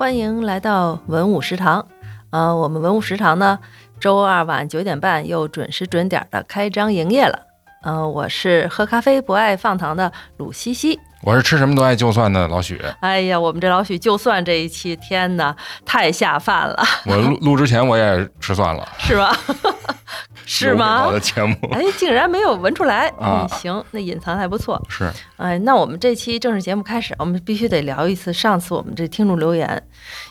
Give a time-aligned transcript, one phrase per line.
[0.00, 1.86] 欢迎来到文武食堂。
[2.30, 3.58] 呃，我们文武食堂呢，
[4.00, 7.38] 周二晚九点半又准时准点的开张营业了。
[7.82, 10.98] 呃，我是喝咖啡不爱放糖的鲁西西。
[11.22, 12.80] 我是吃什么都爱就蒜的老许。
[13.00, 15.54] 哎呀，我们这老许就蒜这一期，天哪，
[15.84, 19.36] 太下饭了，我录录之前我也吃蒜了，是吧？
[20.52, 21.12] 是吗我？
[21.12, 23.06] 的节目哎，竟然没有闻出来。
[23.20, 24.82] 啊嗯，行，那隐藏还不错。
[24.88, 29.80] 是哎，那我们这期正式节目开始，我们必须得聊一次上次我们这听众留言，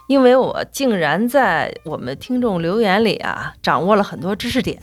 [0.07, 4.77] 因为我竟然在我们听众留言里啊，掌握了很多知识点。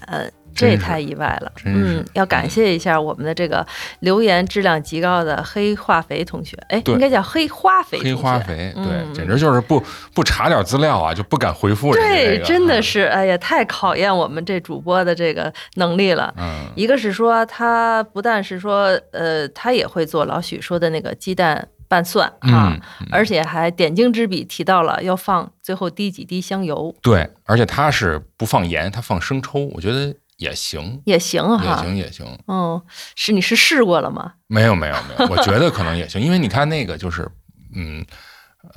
[0.56, 3.64] 这也太意外了，嗯，要感谢一下我们的这个
[4.00, 9.82] 留言质量极高的黑化肥同学，哎，应该叫黑花肥黑花肥，嗯对，简直就是不
[10.14, 16.32] 不查点资料啊，就不敢回复对，这个真的，是，哎呀，太考验我们这主播的这个能力了。
[16.38, 22.76] 嗯，一个是说他不但是说，呃，他也会做老许说的那个鸡蛋拌蒜啊，
[23.12, 31.76] 而且还点睛之笔提到了要放最后滴几滴香油，对，而且他是不放盐，他放生抽，我觉得也行，也行也。
[31.76, 32.80] 行也行，嗯，
[33.14, 34.34] 是你是试过了吗？
[34.48, 37.28] 没有没有没有， 我觉得可能也行，因为你看那个就是，
[37.74, 38.04] 嗯，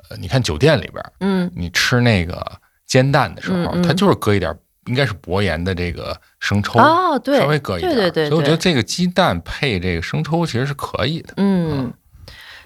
[0.10, 11.34] 呃，你看酒店里边，嗯你吃那个煎蛋的时候，嗯嗯它就是搁一点应该是薄盐的这个生抽，哦，对稍，微搁一点对对所以我觉得这个鸡蛋配这个生抽其实是可以的。
[11.38, 11.94] 嗯。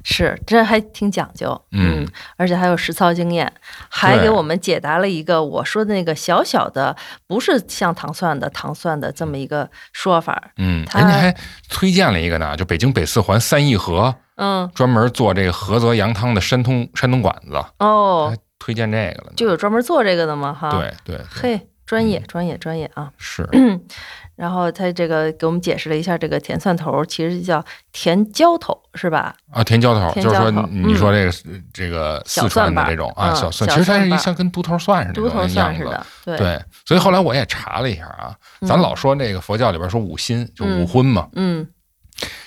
[0.03, 2.07] 是，这还挺讲究，嗯。
[2.37, 3.51] 而且还有实操经验，
[3.89, 6.95] 还给我们解答了一个我说的那个小小的，
[7.27, 11.35] 不是像糖蒜的糖蒜的这么一个说法，嗯，人家还
[11.69, 18.29] 推荐了一个呢，就北京北四环三义和嗯，专门做这个菏泽羊汤的山东山东馆子，哦。
[18.29, 19.33] 还，推荐这个了。
[19.35, 20.53] 就有专门做这个的吗？
[20.53, 23.11] 哈，，对对对，嘿，专业专业专业啊！
[23.17, 23.47] 是
[24.35, 29.35] 然后他这个给我们解释了一下，这个甜蒜头其实叫甜椒头，是吧？
[29.51, 31.31] 啊，甜椒头，就是说你你说这个
[31.71, 35.47] 这个四川的这种啊嗯小蒜，其实它是一像跟独头蒜似的独头。
[35.47, 41.67] 蒜似的，对，对，所以后来我也查了一下啊，咱嗯老说那个佛教里边说五心，就嗯五荤嘛，嗯，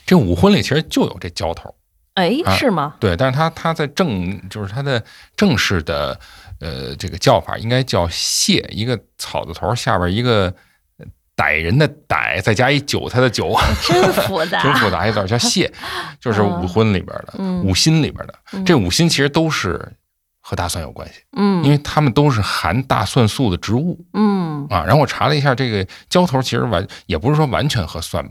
[0.04, 1.72] 这五荤里其实就有这椒头。
[2.14, 2.94] 哎，啊是吗？
[2.98, 5.02] 对，但是它它在正就是它的
[5.36, 6.18] 正式的
[6.60, 10.52] 呃这个叫法应该叫蟹，一个草字头下边一个
[10.98, 11.06] 呃
[11.36, 15.72] 歹人的歹，再加一韭菜的韭，真复杂， 挺复杂一字叫蟹，
[16.20, 17.62] 就是五荤里边的，嗯。
[17.64, 18.34] 五辛里边的。
[18.52, 18.64] 嗯。
[18.64, 19.92] 这五辛其实都是
[20.40, 23.98] 和大蒜有关系，嗯，因为它们都是含大蒜素的植物。
[24.14, 24.66] 嗯。
[24.70, 24.84] 啊。
[24.84, 28.24] 然后我查了一下，这个椒头其实完也不是说完全和蒜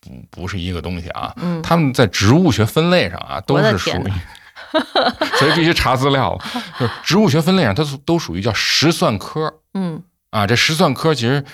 [0.00, 4.12] 不不是一个东西啊，嗯，它们在植物学分类上啊，都是属于
[5.38, 6.38] 所以必须查资料。
[6.78, 10.46] 就是植物学分类上，它都都属于叫石蒜科嗯啊。
[10.46, 11.44] 这石蒜科其实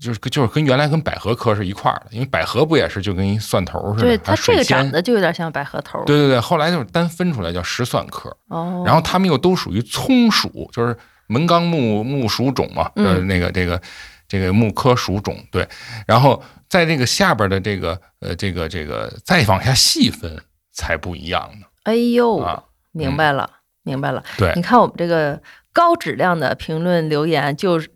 [0.00, 10.96] 就是就是跟原来跟百合科是一块儿的，因为百合不也是就跟一蒜头似的，对，它这个长得就有点像百合头，对对对，后来就是单分出来叫石蒜科，哦，然后它们又都属于葱属，就是
[11.26, 13.80] 门纲目目属种嘛，嗯呃，那个这个
[14.28, 15.68] 这个木科属种，对。
[16.06, 20.40] 然后在这个下边的这个呃这个这个再往下细分
[20.72, 22.62] 才不一样呢哎呦，啊。
[23.06, 23.48] 明白了，
[23.82, 24.22] 明白了。
[24.36, 25.40] 对你看我们这个
[25.72, 27.88] 高质量的评论留言，就是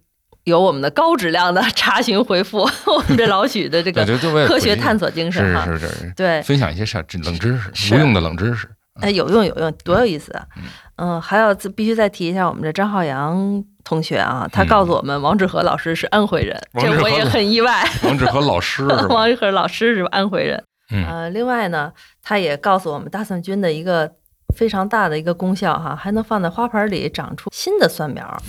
[0.45, 4.05] 有我们的高质量的查询回复， 我们这老许的这个
[4.47, 5.65] 科学探索精神是哈。
[5.65, 8.69] 是是是，对，分享一些啥冷知识，是无用的冷知识。
[9.01, 10.45] 哎，有用有用，多有意思啊！
[10.57, 10.63] 嗯
[10.97, 17.83] 嗯，还要自必须再提一下我们这张浩洋同学啊，他嗯告诉我们王志和老师是安徽人，这我也很意外。
[18.05, 18.85] 王志和老师？
[19.09, 20.63] 王志和老师是安徽人。
[20.93, 21.91] 嗯呃，另外呢，
[22.23, 24.13] 他也告诉我们大蒜君的一个
[24.55, 28.43] 非常大的一个功效哈，还能放在花盆里长出新的蒜苗。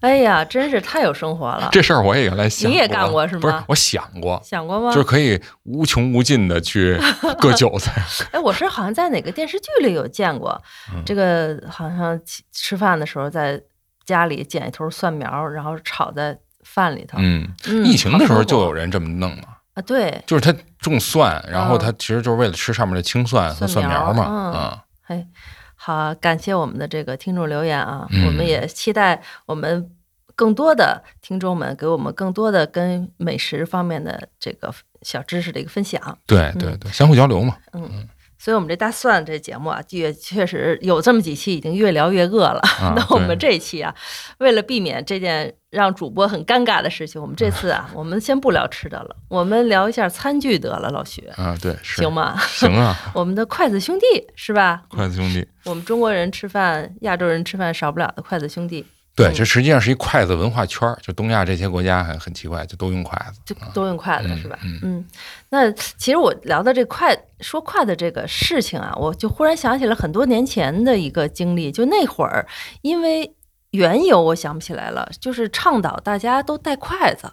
[0.00, 1.68] 哎呀，真是太有生活了！
[1.72, 5.04] 这事儿我也原来想过，你也干过是吗不是，我想过，想过吗就是？
[5.04, 6.98] 可以无穷无尽的去
[7.40, 8.02] 割韭菜。
[8.32, 10.60] 哎，我是好像在哪个电视剧里有见过，
[10.94, 13.60] 嗯这个好像吃吃饭的时候在
[14.04, 17.18] 家里捡一头蒜苗，然后炒在饭里头。
[17.20, 19.42] 嗯，嗯疫情的时候就有人这么弄嘛，
[19.74, 24.24] 啊，对，就是他种蒜，然后嗯他其实就是为了吃上面的青蒜和蒜苗嘛。
[24.28, 24.78] 嗯啊，
[25.08, 25.26] 嘿，
[25.74, 29.90] 好，感谢我们的这个听众留言啊，嗯我们也期待我们
[30.36, 34.70] 更多的听众们给我们更多的跟美食方面的这个
[35.00, 36.18] 小知识的一个分享。
[36.26, 37.56] 对对对，相互交流嘛。
[37.72, 38.06] 嗯，
[38.38, 42.60] 所以我们这大蒜这节目啊，也确实有这么几期已经越聊越饿了。
[42.80, 43.94] 啊 那我们这一期啊，
[44.38, 52.36] 为了避免这件让主播很尴尬的事情， 我们这次啊，我们先不聊吃的了，我们聊一下餐具得了，老徐，啊，对，是行吗？
[52.38, 54.06] 行啊， 我们的筷子兄弟
[54.36, 54.82] 是吧？
[54.88, 55.46] 筷子兄弟。
[55.64, 58.86] 我们中国人吃饭，亚洲人吃饭少不了的筷子兄弟。
[59.18, 63.40] 对，嗯这实际上是一筷子文化圈儿，就东亚这些国家很很奇怪，就都用筷子。
[63.44, 64.58] 就都用筷子、嗯是吧？
[64.62, 65.06] 嗯嗯，
[65.50, 72.46] 那其实我聊到这筷说筷子这个事情啊，我就忽然想起了很多年前的一个经历，就那会儿
[72.82, 73.34] 因为
[73.72, 77.32] 缘由，我想不起来了，就是倡导大家都带筷子，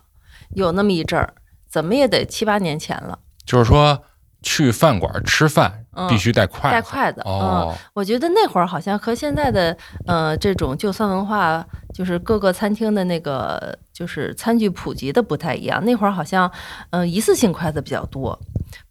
[0.55, 1.33] 有那么一阵儿，
[1.69, 4.03] 怎么也得七八年前了，就是说
[4.45, 6.75] 去饭馆吃饭嗯必须带筷子。
[6.75, 7.33] 带筷子，嗯。
[7.33, 9.75] 哦，我觉得那会儿好像和现在的
[10.05, 15.83] 呃这种就餐文化，就是各个餐厅的那个就是餐具普及的不太一样。
[15.83, 16.49] 那会儿好像
[16.91, 18.39] 呃一次性筷子比较多，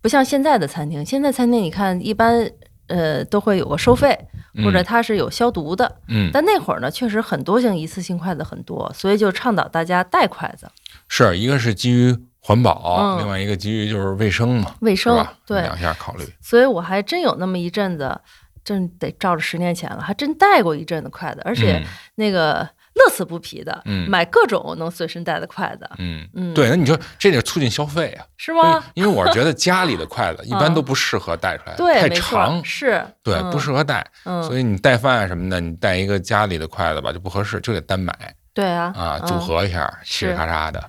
[0.02, 1.06] 不像现在的餐厅。
[1.06, 2.50] 现在餐厅你看一般
[2.88, 4.18] 呃都会有个收费，
[4.64, 6.00] 或者它是有消毒的。
[6.08, 10.68] 嗯，但那会儿呢，确实很多性一次性筷子很多，所以就倡导大家带筷子，
[11.06, 12.16] 是一个是基于
[12.46, 15.26] 环保，嗯另外一个基于就是卫生嘛，卫生？
[15.46, 15.62] 对。
[15.62, 16.25] 两下考虑。
[16.43, 18.20] 所以我还真有那么一阵子，
[18.62, 21.85] 真得照着十年前了，还真带过一阵子筷子，而且嗯
[22.17, 28.26] 那个乐此不疲的，嗯买各种能随身带的筷子，嗯，嗯，，对，那你说这得促进消费啊。
[28.37, 28.85] 是吗？
[28.93, 34.06] 因为我是觉得家里的筷子 一般都不适合带出来，对，太长，是，对，嗯不适合带。
[34.25, 38.14] 嗯，所以你带饭啊什么的，你带一个家里的筷子吧就不合适，就得单买
[38.52, 40.81] 对啊，啊，嗯组合一下，嘁哩咔嚓的。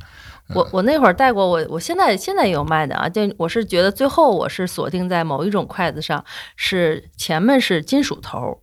[0.53, 6.23] 我我那会儿带过，我我现在现在也有卖的啊，就我是觉得最后我是锁定在某一种筷子上，
[6.55, 8.61] 是前面是金属头，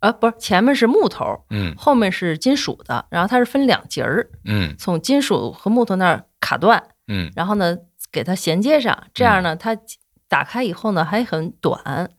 [0.00, 7.32] 呃，不是前面是木头，嗯后面是金属的，然后它是分两节儿，嗯从金属和木头那儿卡断，嗯。
[7.34, 7.78] 然后呢
[8.10, 9.74] 给它衔接上，这样呢它
[10.28, 12.10] 打开以后呢还很短，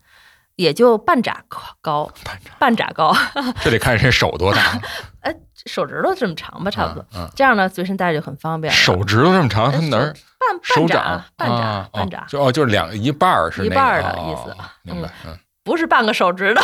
[0.56, 1.36] 也就半拃
[1.82, 2.12] 高，
[2.58, 3.16] 半拃半拃高，
[3.62, 4.82] 这得看谁手多大，
[5.22, 7.06] 哎， 手指头这么长吧，差不多。
[7.36, 8.76] 这样呢，随身带着就很方便了。
[8.78, 15.10] 手指头这么长，他们哪儿半半手掌，半拃啊，半哦拃，就哦，就是两一半儿是那个一半儿的哦意思哦明白？
[15.26, 16.62] 嗯，不是半个手指的，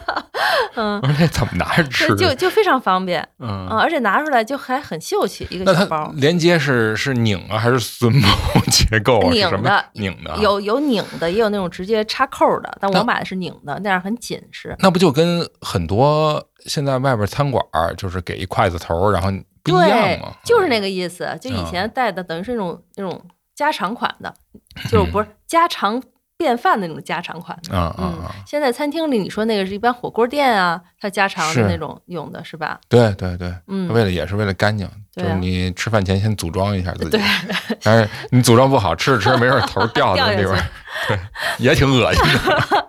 [0.74, 2.14] 嗯我，说这怎么拿着吃，？
[2.16, 6.10] 就就非常方便嗯啊，而且拿出来就还很秀气，一个小包。
[6.16, 8.28] 连接是是拧啊，还是榫卯
[8.70, 14.74] 结构拧的拧的啊，有有拧的，也有那种直接插扣的，但我买的是拧的，那样很紧实。
[14.78, 19.28] 那不就跟很多现在外边餐馆儿就是给一筷子头儿，然后
[19.62, 21.28] 不一样对吗？，就是那个意思。
[21.40, 23.22] 就以嗯前带的，等于是那种那种
[23.54, 24.32] 加长款的，
[24.90, 26.02] 就是不是家常
[26.40, 27.54] 便饭的那种家常款。
[27.70, 32.80] 啊啊嗯啊！，现在餐厅里你说那个是一般火锅店啊，它家常是的那种用的是吧？
[32.88, 37.20] 对对对，嗯，为了也是为了干净，就是你吃饭前先组装一下自己对，
[37.84, 40.64] 但是你组装不好，吃着吃着没准头掉在里边儿，
[41.06, 41.18] 对，
[41.58, 42.86] 也挺恶心的。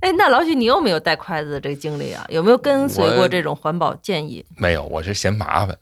[0.00, 2.24] 哎，那老许，你有没有带筷子的这个经历啊？
[2.28, 4.44] 有没有跟随过这种环保建议？
[4.58, 5.74] 没有，我是嫌麻烦，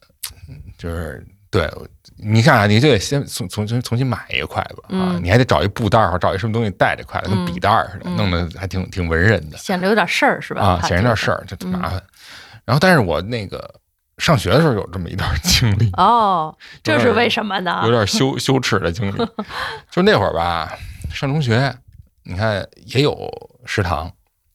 [0.48, 1.26] 嗯就是
[1.58, 1.70] 对。
[2.16, 9.58] 你看啊，你就得先重重新重新买一个筷子啊，嗯你还得找一布袋儿或找一什么东西带着筷子，跟嗯笔袋儿似的，嗯弄得还挺挺文人的。
[9.58, 10.62] 显得有点事儿是吧？
[10.62, 12.02] 啊，显得有点这个事儿，就挺嗯麻烦。
[12.64, 13.68] 然后，但是我那个
[14.18, 17.90] 上学的时候有这么一段经历，哦，这是为什么呢有？
[17.90, 19.18] 点羞羞耻的经历。
[19.90, 20.72] 就那会儿吧，
[21.12, 21.74] 上中学，
[22.22, 23.28] 你看也有
[23.66, 24.10] 食堂。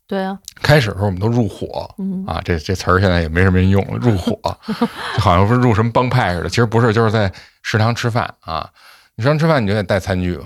[0.10, 4.36] 对啊，开始的时候我们都入伙嗯啊，这这词儿现在也没什么人用了， 入伙
[5.16, 8.68] 就好像是入什么帮派似的，其实不是，就是在食堂吃饭啊。
[9.16, 10.40] 你食堂吃饭你就得带餐具，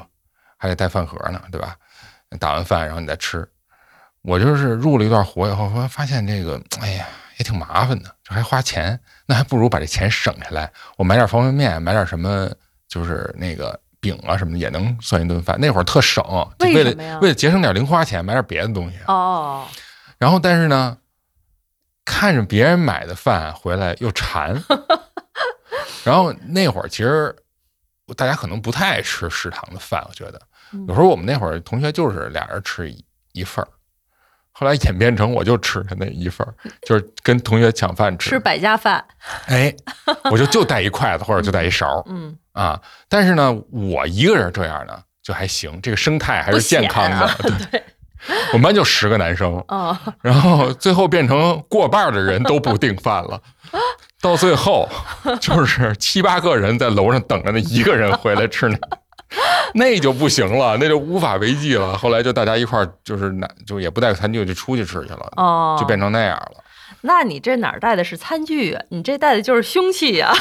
[0.58, 1.78] 还得带饭盒呢，对吧？
[2.42, 3.48] 打完饭然后你再吃。
[4.22, 7.06] 我就是入了一段伙以后，发发现这个，哎呀，
[7.38, 12.50] 也挺麻烦的，这还花钱，那还不如把这钱省下来，我买点方便面，买点什么，
[12.90, 15.58] 就是那个饼啊什么的，也能算一顿饭。
[15.58, 16.22] 那会儿特省，
[16.60, 18.98] 就为了为了节省点零花钱，买点别的东西。
[19.08, 19.66] 哦，
[20.18, 20.98] 然后但是呢，
[22.04, 24.62] 看着别人买的饭回来又馋，
[26.04, 27.34] 然后那会儿其实
[28.18, 30.42] 大家可能不太爱吃食堂的饭，我觉得
[30.74, 33.68] 嗯有时候我们那会儿同学就是俩人吃一一份儿，
[34.52, 36.54] 后来演变成我就吃他那一份儿，
[36.86, 38.32] 就是跟同学抢饭吃。
[38.32, 39.04] 吃百家饭，
[39.48, 39.74] 哎，
[40.30, 42.80] 我就就带一筷子或者就带一勺儿嗯，啊。
[43.10, 47.18] 但是呢，我一个人这样呢就还行，这个生态还是健康的。
[47.18, 47.36] 啊
[47.72, 47.84] 对，
[48.54, 53.42] 我们班就十个男生，哦，然后最后变成过半的人都不订饭了，
[54.22, 54.88] 到最后
[55.42, 58.78] 就是七八个人在楼上等着那一个人回来吃那，
[59.74, 61.98] 那就不行了，那就无法为继了。
[61.98, 66.64] 后来就大家一块儿就是拿就也不带餐具就出去吃去了，哦，就变成那样了。
[67.02, 68.82] 那你这哪儿带的是餐具啊？
[68.88, 70.34] 你这带的就是凶器呀、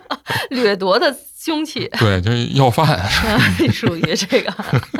[0.48, 1.14] 掠夺的
[1.46, 3.08] 凶器，对，就是要饭。
[3.72, 4.52] 属于这个。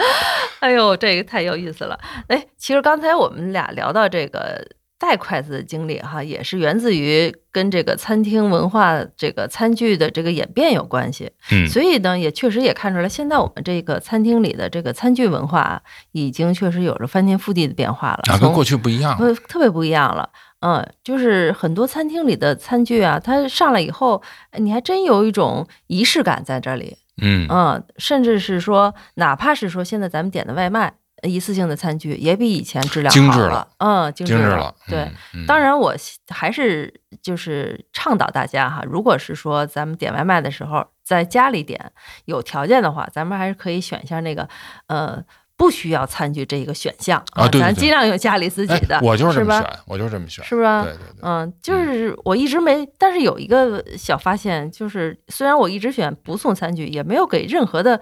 [0.60, 1.98] 哎呦，这个太有意思了。
[2.28, 4.64] 哎，其实刚才我们俩聊到这个
[4.96, 11.28] 带筷子的经历哈，也是源自于跟这个餐厅文化、这个餐具的这个演变有关系。
[11.50, 18.22] 嗯，所以呢，也确实也看出来，现在我们这个餐厅里的这个餐具文化已经确实有着翻天覆地的变化了。
[18.32, 19.16] 啊，跟过去不一样了。
[19.18, 20.30] 不特别不一样了。
[20.60, 26.96] 嗯，就是很多餐厅里的餐具啊，它上来以后，哎你还真有一种仪式感在这里。
[27.22, 34.98] 嗯嗯，甚至是说，哪怕是说现在咱们点的外卖，一次性的餐具也比以前质量好了精致了，嗯，精精致了了。，对，
[35.32, 35.94] 嗯，嗯当然，我
[36.28, 41.90] 还是就是倡导大家哈，如果是说咱们点外卖的时候在家里点，
[42.26, 44.46] 有条件的话，咱们还是可以选一下那个
[44.88, 45.22] 呃
[45.56, 49.60] 不需要餐具这一个选项啊对对对咱尽量用家里自己哎的，我就是这么吧？
[49.60, 50.82] 选，我就是这么选，是吧？
[50.82, 58.00] 对对对，嗯，就是我一直没，但是有一个小发现，就是虽然我一直选不送餐具，也没有给任何的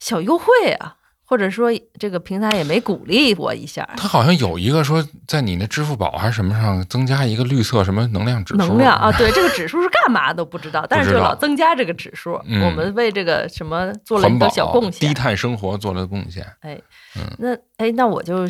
[0.00, 0.46] 小优惠
[0.80, 0.96] 啊，
[1.32, 3.88] 或者说这个平台也没鼓励我一下。
[3.96, 15.14] 他好像有一个说，在你那支付宝还是什么上增加一个绿色什么能量指数，能量啊， 对这个指数是干嘛都不知道，但是就老增加这个指数，嗯我们为这个什么做了一个小贡献低。
[15.14, 16.46] 碳生活做了贡献。
[16.60, 16.78] 哎
[17.16, 18.46] 嗯，那哎，那我就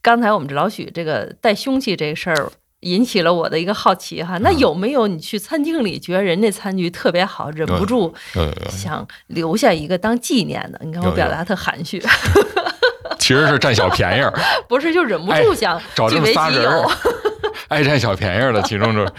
[0.00, 2.50] 刚才我们这老许这个带凶器这个事儿。
[2.82, 4.58] 引起了我的一个好奇哈，那嗯。
[4.58, 8.14] 有没有你去餐厅里觉得人家餐具特别好，忍不住
[8.70, 10.80] 想留下一个当纪念的？
[10.84, 12.00] 你看我表达特含蓄，
[13.18, 14.32] 其实是占小便宜儿，
[14.68, 16.70] 不是就忍不哎住想找这么仨人
[17.68, 19.12] 爱占小便宜儿的，其中就是，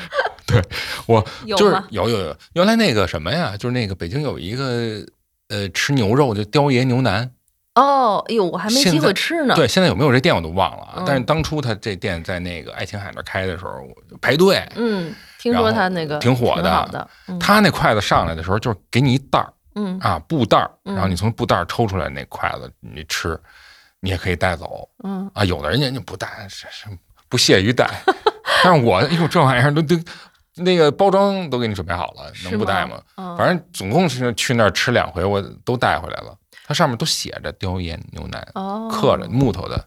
[0.46, 0.62] 对
[1.08, 2.08] 我就是有？
[2.08, 5.06] 有有有，原来那个什么呀，就是那个北京有一个
[5.50, 7.32] 呃吃牛肉就雕爷牛腩，
[7.76, 9.56] 哦，哎呦，我还没机会吃呢。
[9.56, 10.94] 对，现在有没有这店我都忘了啊。
[10.98, 23.40] 嗯但是当初他这店在那个爱琴海那儿开的时候，我就排队，嗯，听说他那个挺火的的，嗯他那筷子上来的时候就是给你一袋儿嗯啊布袋儿，嗯然后你从布袋儿抽出来那筷子你吃，
[24.02, 25.44] 你也可以带走嗯，啊。
[25.44, 26.86] 有的人家就不带，是是
[27.28, 27.90] 不屑于带，
[28.64, 29.96] 但是我哎呦这玩意儿都都
[30.58, 33.02] 那个包装都给你准备好了，能不带吗？
[33.18, 36.36] 嗯反正总共是去那儿吃两回，我都带回来了。
[36.66, 39.86] 它上面都写着雕岩牛腩，哦，刻着木头的，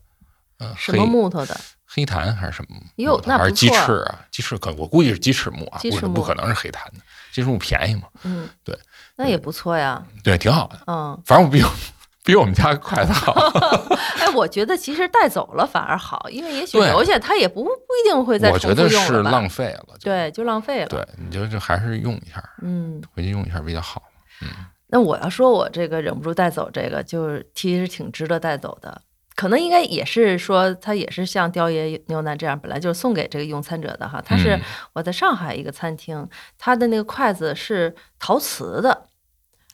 [0.59, 1.59] 呃，什么木头的？
[1.89, 2.77] 黑檀还是什么？
[2.97, 4.21] 哟那还是鸡翅啊？
[4.31, 6.99] 鸡翅可我估计是鸡翅木啊，鸡翅木不不可能是黑檀的，
[7.33, 8.03] 鸡翅木便宜嘛。
[8.25, 8.77] 嗯，对，
[9.15, 10.05] 那也不错呀。
[10.23, 10.79] 对，挺好的。
[10.87, 11.63] 嗯，反正我比
[12.25, 13.33] 比我们家筷子好。
[14.19, 19.97] 哎，我觉得其实带走了反而好，因为也许留下它也不不一定会再我觉得是浪费了。
[20.01, 20.87] 对，就浪费了。
[20.89, 24.03] 对，你就就还是用一下，嗯，回去用一下比较好。
[24.89, 29.03] 那我要说我这个忍不住带走这个，就是其实挺值得带走的。
[29.35, 34.23] 可能应该也是说，它也是像雕爷牛腩这样，本来就是送给这个用餐者的哈。
[34.25, 34.61] 它是嗯
[34.95, 36.27] 我在上海一个餐厅，
[36.57, 39.09] 它的那个筷子是陶瓷的，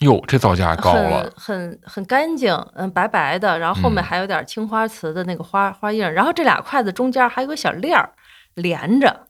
[0.01, 1.33] 哟，这造价高很了。
[1.37, 8.13] 很很干净，嗯，白白的，然后后面嗯还有点青花瓷的那个花花印，然后这俩筷子中间还有个小链儿
[8.55, 9.29] 连着，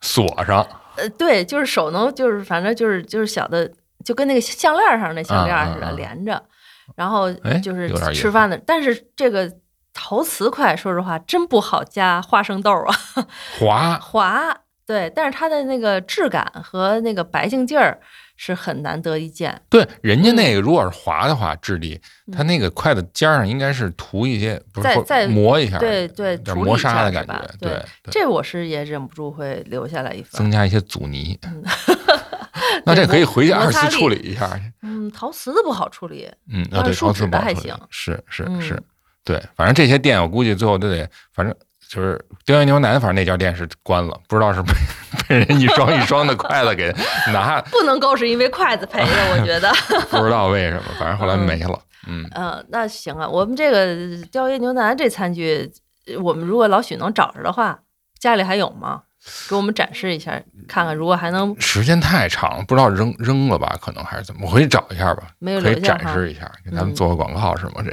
[0.00, 3.68] 锁上，呃，对，就是手能就是反正就是就是小的，
[4.04, 6.42] 就跟那个项链上那项链似的连着，
[6.96, 9.50] 然后哎就是吃饭的，但是这个
[9.94, 12.94] 陶瓷筷说实话真不好加花生豆啊，
[13.60, 14.56] 滑， 滑，
[14.86, 18.00] 对，但是它的那个质感和那个白净劲儿
[18.36, 22.00] 是很难得一见，对，人家嗯那个如果是滑的话，质地，
[22.32, 30.30] 它那个筷子尖儿上应该是涂一些，不是或再再磨一下，对对，磨砂的感觉，对，对，这我是也忍不住会留下来一份。
[30.32, 31.38] 增加一些阻尼。
[32.82, 34.62] 嗯那这可以回去二次处理一下去。
[34.82, 38.82] 嗯，陶瓷的不好处理，嗯，啊，对，陶瓷不好处理脂的还行是是嗯是，
[39.24, 41.54] 对，反正这些店我估计最后都得，反正
[41.88, 44.72] 就是雕爷牛腩，反正那家店是关了，不知道是被
[45.28, 46.92] 被人一双 一双的筷子给
[47.32, 49.70] 拿， 不能够是因为筷子赔的，我觉得。
[50.10, 51.78] 不知道为什么，反正后来没了。
[52.08, 55.70] 嗯，嗯，那行啊，我们这个雕爷牛腩这餐具，
[56.08, 57.78] 呃我们如果老许能找着的话，
[58.18, 59.02] 家里还有吗？
[59.48, 63.78] 给我们展示一下，看看如果还能时间太长了，不知道扔扔了吧？
[63.80, 64.46] 可能还是怎么？
[64.46, 65.80] 我回去找一下吧，没有可以。
[65.80, 67.82] 展示一下，给咱们嗯做个广告是吗？
[67.84, 67.92] 这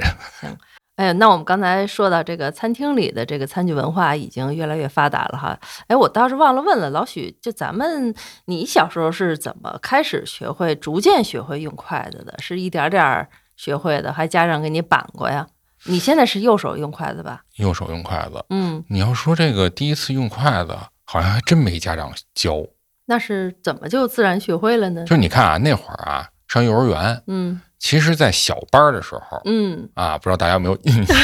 [0.96, 5.58] 哎呀，那我们刚才说到这个餐厅里的这个餐具文化已经越来越发达了哈。
[5.86, 12.34] 哎，我倒是忘了问了，老许，就咱们你小时候是怎么开始学会、逐渐学会用筷子的？
[12.38, 15.46] 是一点点儿学会的，还家长给你绑过呀？
[15.84, 17.40] 你现在是右手用筷子吧？
[17.56, 18.44] 右手用筷子。
[18.50, 20.76] 嗯，你要说这个第一次用筷子，
[21.12, 22.64] 好像还真没家长教。
[23.06, 25.08] 那是怎么就自然学会了呢就？
[25.08, 31.16] 是你看啊，那会儿啊，上幼儿园，嗯其实，在小班的时候嗯，啊，不知道大家有没有印象，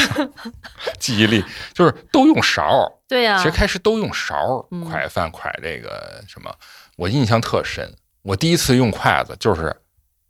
[0.98, 2.90] 记忆力 就是都用勺儿。
[3.06, 6.52] 对呀、其实开始都用勺儿嗯蒯饭蒯这个什么，
[6.96, 7.88] 我印象特深。
[8.22, 9.72] 我第一次用筷子就是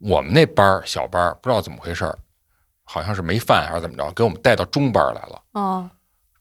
[0.00, 2.18] 我们那班儿小班儿，不知道怎么回事儿，
[2.84, 5.42] 好像是没饭还是怎么着，给我们带到中班儿来了。
[5.52, 5.88] 哦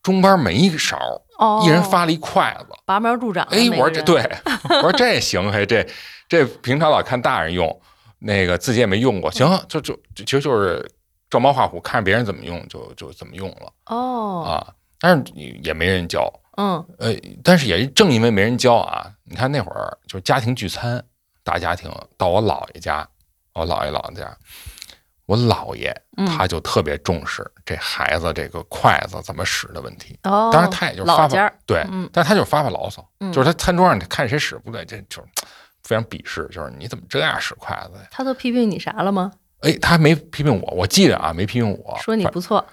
[0.04, 2.68] 中班儿没勺儿，哦，一人发了一筷子。
[2.86, 3.52] 拔苗助长了。
[3.52, 4.22] 哎，我说这对，
[4.70, 5.86] 我说这行，嘿，这
[6.28, 7.82] 这平常老看大人用，
[8.20, 10.90] 那个自己也没用过，行，就就就其实就是
[11.30, 14.74] 照猫画虎，看别人怎么用就就怎么用了哦啊。
[15.00, 17.14] 但是也没人教嗯呃，
[17.44, 21.04] 但是也正因为没人教啊，你看那会儿就是家庭聚餐，
[21.44, 23.06] 大家庭到我姥爷家，
[23.54, 24.36] 我姥爷姥姥家，
[25.26, 30.18] 我姥爷嗯，他就特别重视这孩子这个筷子怎么使的问题。
[30.24, 35.24] 哦，当然，他也就是发发对，嗯但是他就是发发牢骚，嗯就是他餐桌上看谁使不对，这就是
[35.84, 38.08] 非常鄙视，就是你怎么这样使筷子呀？
[38.12, 39.32] 他都批评你啥了吗？
[39.62, 42.64] 哎，他还没批评我，我记得啊，没批评我，说你不错，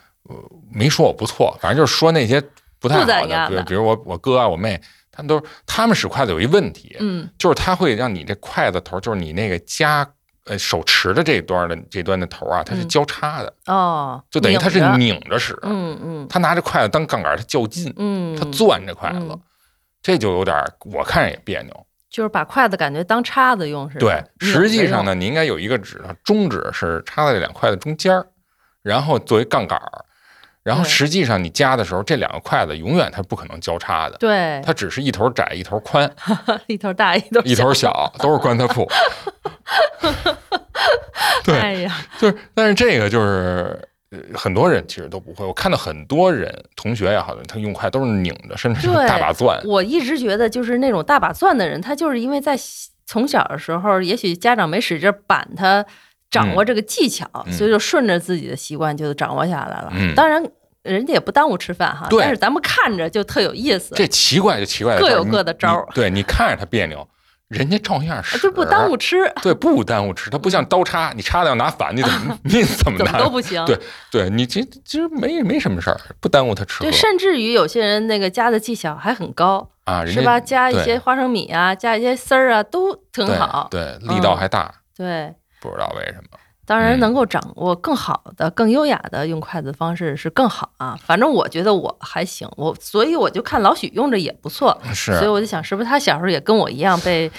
[0.71, 2.43] 没说我不错，反正就是说那些
[2.79, 4.79] 不太好的，比如比如我我哥啊我妹，
[5.11, 10.07] 他们都是他们使筷子有一问题，嗯就是他会让你这筷子头，就是你那个夹
[10.45, 19.41] 呃手持的这端的这端的头啊，它是嗯交叉的，哦，就等于它是拧着使，嗯嗯他拿着筷子当杠杆，他较劲，嗯，他攥着筷子嗯，
[20.03, 21.87] 这就有点儿我看着也别扭。
[22.11, 24.01] 就是把筷子感觉当叉子用是吧。
[24.01, 28.27] 对，实际上呢，你应该有一个指头，中指是插在这两筷子中间儿，
[28.83, 30.05] 然后作为杠杆儿，
[30.63, 36.11] 然后实际上你夹的时候，这两个筷子永远它不可能交叉的，对，它只是一头窄一头宽，
[36.69, 38.89] 一头大一头一头小，都是棺材铺。
[41.45, 43.79] 对哎呀，就是，但是这个就是。
[43.81, 43.89] 呃
[44.35, 49.59] 很多人其实都不会，我看到很多人，同学也好，他用筷都是拧着，甚至是大把攥。
[49.65, 52.55] 我一直觉得就是那种大把攥的人，他就是因为在
[53.07, 55.83] 从小的时候，也许家长没使劲板他
[56.33, 59.93] 掌握这个技巧，嗯所以就顺着自己的习惯就掌握下来了。
[59.95, 60.43] 嗯当然。
[60.83, 67.07] 人家也不耽误吃饭哈，对但是咱们看着就特有意思，这奇怪就奇怪各有各的招儿对你看着他别扭，
[67.47, 70.29] 人家照样使，就不耽误吃，对，不耽误吃。
[70.29, 73.21] 他不像刀叉，你叉子要拿反，你怎么 你怎么怎么拿？
[73.23, 73.65] 都不行。
[73.65, 73.79] 对
[74.11, 80.41] 对，你这其实没没什么事儿，不耽误他吃对，甚至于有些人那个加的技巧还很高，啊，是吧？
[80.41, 83.69] 加一些花生米啊，加一些丝儿啊，都挺好。
[83.71, 85.33] 对，力道还大，对，
[85.69, 86.39] 不知道为什么。
[86.65, 90.97] 当然嗯能够掌握更好的、更优雅的用筷子方式是更好啊。
[91.05, 97.31] 反正我觉得我还行，我所以我就看老许用着也不错，是所以我就想，是不是他小时候也跟我一样被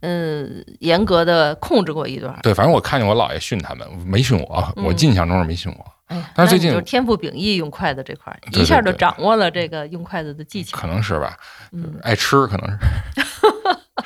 [0.00, 2.38] 嗯 严格的控制过一段？
[2.42, 10.76] 对，反正我看见我姥爷训他们，没训我，我嗯印象中是没训我，哎，但是最近就是天赋秉异用筷子这块一下就掌握了这个用筷子的技巧。
[10.76, 11.34] 可能是吧，
[11.72, 12.76] 嗯爱吃可能是。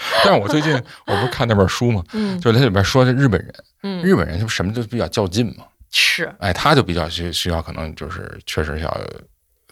[0.24, 0.72] 但是我最近
[1.06, 2.02] 我不是看那本书嘛？
[2.12, 9.00] 嗯就是它里边说的日本人，嗯，日本人就什么都比较较劲嘛，是哎，他就比较需需要可能就是确实要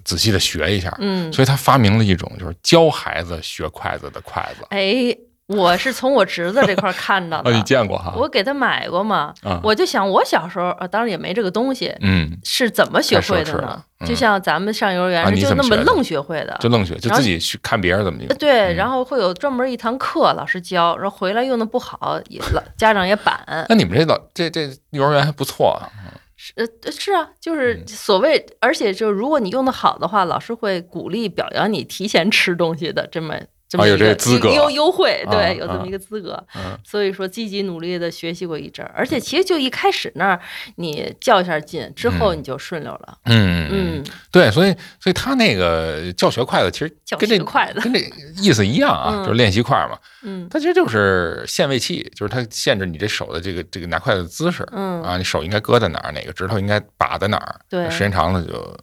[0.05, 4.67] 仔细的学一下，嗯，所以他发明了一种就是教孩子学筷子的筷子。
[4.71, 5.15] 哎，
[5.49, 8.13] 我是从我侄子这块儿看到 哦，你的，见过哈？
[8.17, 13.83] 我给他买过嘛，啊，我就想我小时候啊，当然也没这个东西，嗯，是怎么学会的呢？
[14.01, 14.07] 嗯。
[14.07, 18.29] 就像咱们上幼儿园啊就那么愣学会的，就愣学，就自己去看别人怎么用。
[18.37, 18.77] 对，嗯。
[18.77, 23.41] 然后会有专门一堂课，老师教，然后回来用的不好，也老家长也板。
[23.71, 25.89] 那你们这老这这幼儿园还不错啊，
[26.37, 27.89] 是呃是啊，就是嗯。
[27.89, 33.35] 所谓，而且就如果你用的好的话，老师会鼓励表扬你提前吃东西的这么
[33.69, 36.43] 这么一个这资格优优惠，啊对，有这啊么一个资格。
[36.57, 40.41] 嗯所以说积极努力的学习过一阵儿，而且其实就一开始那儿
[40.77, 43.19] 你较一下劲，之后嗯你就顺溜了。
[43.25, 48.01] 嗯嗯，对，所以所以他那个教学筷子其实跟这学筷子跟这
[48.41, 49.99] 意思一样啊，嗯就是练习筷嘛。
[50.23, 58.77] 嗯它其实就是限位器，就是它限制你这手的这个这个拿筷子的姿势嗯，啊，你手应该搁在哪儿，哪个指头应该把在哪儿，对时间长了就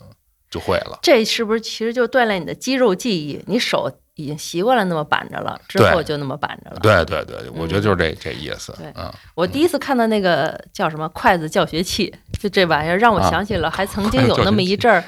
[0.52, 1.00] 就会了。
[1.02, 3.42] 这是不是其实就锻炼你的肌肉记忆？
[3.48, 6.80] 你手已经习惯了那么板着了，之后就那么板着了。
[6.82, 8.74] 对对对，我觉得就是这这意思。
[8.78, 15.04] 对嗯，我第一次看到那个叫什么筷子教学器， 就这玩意儿，让我啊想起了还曾经有那么一阵儿，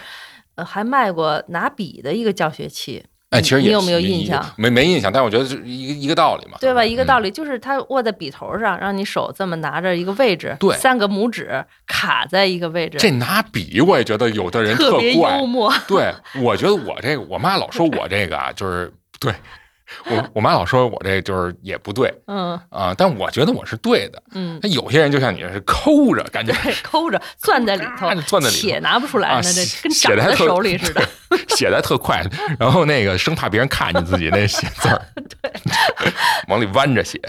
[0.55, 3.05] 呃，还卖过拿笔的一个教学器。
[3.29, 4.45] 哎，其实也你有没有印象？
[4.55, 6.83] 没没印象，但我觉得是一个一个道理嘛，对吧？
[6.83, 7.29] 一个道理。
[7.29, 15.45] 就是它握在笔头上，让你手这么拿着一个位置，对三个拇指卡在一个位置，这拿笔，我也觉得有的人特别幽。
[15.45, 15.73] 默。
[15.87, 19.33] 对，我觉得我这个，我妈老说我这个啊，就是对
[20.09, 24.21] 我我妈老说我这就是也不对嗯啊，但我觉得我是对的。
[24.33, 31.01] 嗯，那有些人就像你是抠着，感觉对，抠着攥在里头攥在里头且拿不出来啊呢，这写跟长在写得还特手里似的。
[31.55, 32.23] 写的特快，
[32.59, 35.01] 然后那个生怕别人看见自己那写字儿，
[35.41, 35.51] 对，
[36.47, 37.19] 往里弯着写。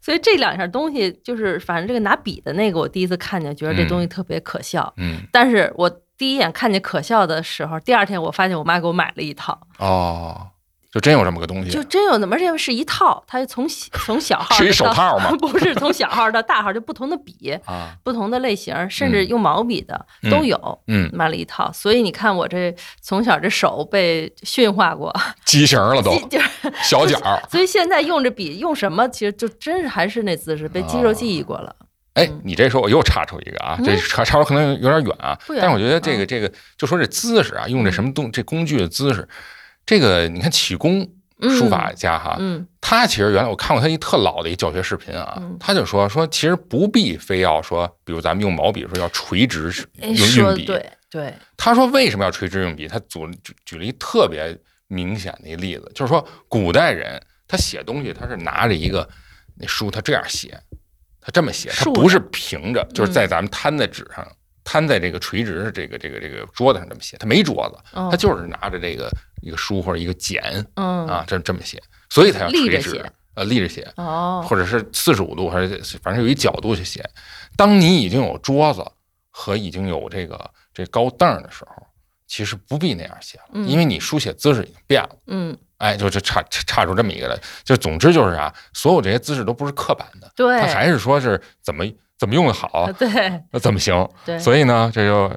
[0.00, 4.92] 所以这两样东西，就是反正这个拿笔的那个，我第一次看见，觉得这嗯东西特别可笑。
[4.96, 10.48] 嗯，但是我第一眼看见可笑的时候，第二天我发现我妈给我买了一套，哦，
[10.90, 17.52] 就真有这么个东西就，真有那么，而且是一套，它从小从小号是一手套吗 不是从小号到大号，就不同的笔。
[17.66, 21.70] 啊，不同的类型，甚至用毛笔的、都有，嗯，买了一套。
[21.72, 26.48] 所以你看我这从小这手被驯化过，畸形了都， 就是
[26.82, 27.38] 小脚儿。
[27.50, 31.76] 所以现在用这笔用什么，其实就真是还是那姿势，被肌肉记忆过了。
[32.14, 39.28] 哎嗯，你这时候我又插出一个啊，这嗯插插出可能有点远啊，但是我觉得这个嗯这个就说这姿势啊，用这什么东这工具的姿势，
[39.88, 41.08] 这个你看启功
[41.40, 52.86] 书法家哈，嗯他其实原来我看过他一特老的一教学视频啊，嗯他就说说其实不必非要说，比如咱们用毛笔说要垂直哎用运笔，对对，他说为什么要垂直用笔？
[52.86, 54.54] 他举举举了一特别
[54.88, 59.08] 明显的一个例子，就是说古代人他写东西他是拿着一个
[59.56, 60.60] 那书，他这样写，
[61.18, 64.22] 他这么写，他不是平着，就是嗯在咱们摊在纸上。
[64.70, 70.42] 摊在这个垂直这个这个这个桌子上这么写，他没桌子，嗯他就是拿着这个一个书或者一个简
[70.74, 73.02] 嗯啊，这这么写，所以他要垂直
[73.32, 77.02] 呃，立着写，哦，或者是四十五度，还是反正有一角度去写。
[77.56, 78.84] 当你已经有桌子
[79.30, 80.38] 和已经有这个
[80.74, 81.86] 这高凳儿的时候，
[82.26, 85.16] 其实不必那样写了，嗯因为你书写姿势已经变了。
[85.28, 91.86] 嗯哎，就就差差差出这么一个来，就总之就是啊，所有这些姿势都不是刻板的，对，它还是说是怎么
[92.18, 93.08] 怎么用的好啊，对
[93.52, 94.08] 那怎么行。
[94.26, 95.30] 对，所以呢，这就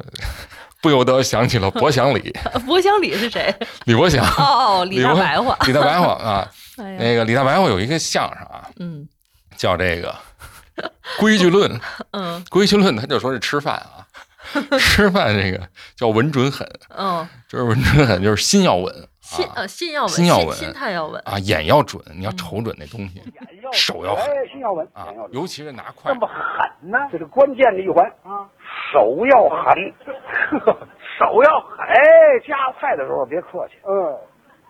[0.82, 2.34] 不由得想起了 博祥礼，
[2.66, 3.54] 博祥礼是谁？
[3.86, 9.08] 李伯祥，哦，李大白话，李大白话啊， 那个李大白话有一个相声啊，嗯
[9.58, 10.16] 叫这个
[11.20, 11.80] 规矩论。
[12.12, 14.02] 嗯规矩论，他就说是吃饭啊，
[14.80, 15.62] 吃饭这个
[15.96, 16.68] 叫稳准狠，
[16.98, 23.22] 嗯，就是稳准狠，就是心要稳啊心呃心要稳，心要稳心态要稳，啊，眼要准，你要瞅准那东西
[23.72, 28.44] 手要狠哎，心要稳，啊尤其是拿筷子这么狠呢，这是关键的一环啊，
[28.92, 29.72] 手要狠，
[31.18, 31.80] 手要狠。
[31.88, 31.96] 哎，
[32.46, 34.18] 夹菜的时候别客气，嗯，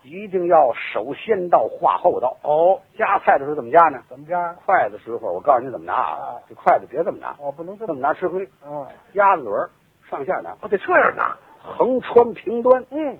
[0.04, 2.36] 一定要手先到话后到。
[2.42, 3.98] 哦，夹菜的时候怎么夹呢？
[4.08, 4.54] 怎么夹？
[4.64, 8.48] 筷子时候，我告诉你怎么拿啊，这筷子别这么拿，哦，不能这么拿吃亏。
[8.64, 9.68] 嗯，鸭子嘴儿
[10.08, 12.84] 上下拿，我得这样拿，横穿平端。
[12.90, 13.18] 嗯。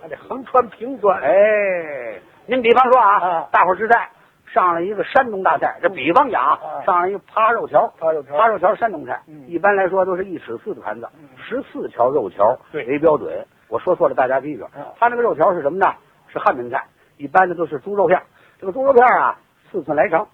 [0.00, 1.20] 还得横穿平端。
[1.20, 4.10] 哎，您比方说啊，大伙儿吃菜
[4.46, 13.46] 上了一个山东大菜，这比方讲啊，上了一个扒肉条，扒肉条，扒肉条山东菜，一般来说都是一尺四的盘子，十四条肉条为标准。
[13.68, 14.66] 我说错了，大家批评。
[14.98, 15.86] 他那个肉条是什么呢？
[16.28, 16.84] 是汉民菜，
[17.16, 18.20] 一般的都是猪肉片。
[18.58, 19.38] 这个猪肉片啊，
[19.70, 20.26] 四寸来长，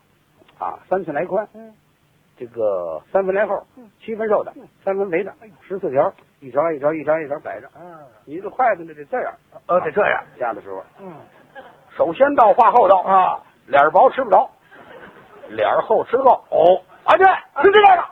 [0.58, 1.46] 啊，三寸来宽，
[2.38, 3.54] 这个三分来厚，
[4.04, 4.52] 七分瘦的，
[4.84, 5.32] 三分肥的，
[5.66, 7.68] 十四条，一条一条一条一条摆着。
[7.80, 9.32] 嗯你这筷子呢得这样，
[9.66, 11.14] 呃，得这样夹的时候，嗯，
[11.96, 14.50] 首先到话后到啊，脸儿薄吃不着，
[15.48, 16.30] 脸儿厚吃够。
[16.50, 17.24] 哦，啊对，
[17.62, 18.04] 是这样的。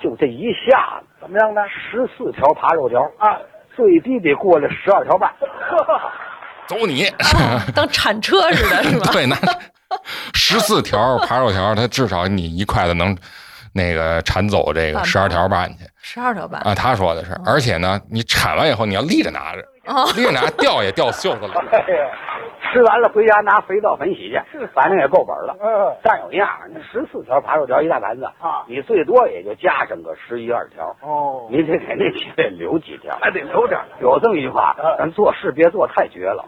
[0.00, 1.60] 就这一下子，怎么样呢？
[1.68, 3.36] 十四条扒肉条啊，
[3.74, 5.34] 最低得过来十二条半。
[6.68, 7.02] 走你，
[7.74, 9.10] 当铲车似的，是吧？
[9.12, 9.34] 对，那
[10.34, 13.16] 十四条 扒肉条，它至少你一筷子能
[13.72, 16.74] 那个铲走这个十二条半去十二条半，啊。
[16.74, 21.52] 他说的是，而且呢，你铲完以后你要立着拿着，哦立着拿掉也掉袖子里。
[22.72, 25.56] 吃完了回家拿肥皂粉洗去，反正也够本了。
[25.60, 30.94] 嗯，但有一样，那十四条扒肉条一大盘子啊，你最多也就加上个十一二条。
[31.00, 33.80] 哦，你得给那几位留几条，还得留点。
[34.00, 36.44] 有这么一句话，咱做事别做太绝了。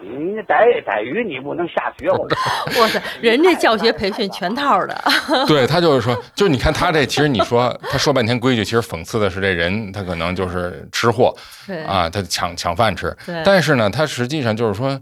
[0.00, 2.26] 你逮逮鱼，你不能下绝户。
[2.80, 4.94] 哇塞，人家教学培训全套的，
[5.46, 11.32] 对他就是说，就是你看他这，其实你说他说半天规矩，其实讽刺的是这人他可能就是吃货
[11.66, 13.42] 对啊，他抢抢饭吃对。
[13.44, 14.98] 但是呢，他实际上就是说，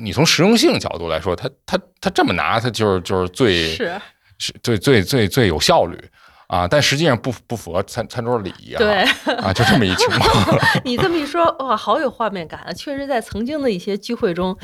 [0.00, 4.00] 你从实用性角度来说，他他他这么拿，他就是就是最是
[4.38, 5.98] 是最最最最有效率
[6.46, 6.68] 啊。
[6.68, 8.78] 但实际上不不符合餐餐桌礼仪啊。
[8.78, 9.02] 对
[9.36, 10.58] 啊，就这么一情况。
[10.84, 12.72] 你这么一说，哇，好有画面感啊！
[12.72, 14.56] 确实，在曾经的一些聚会中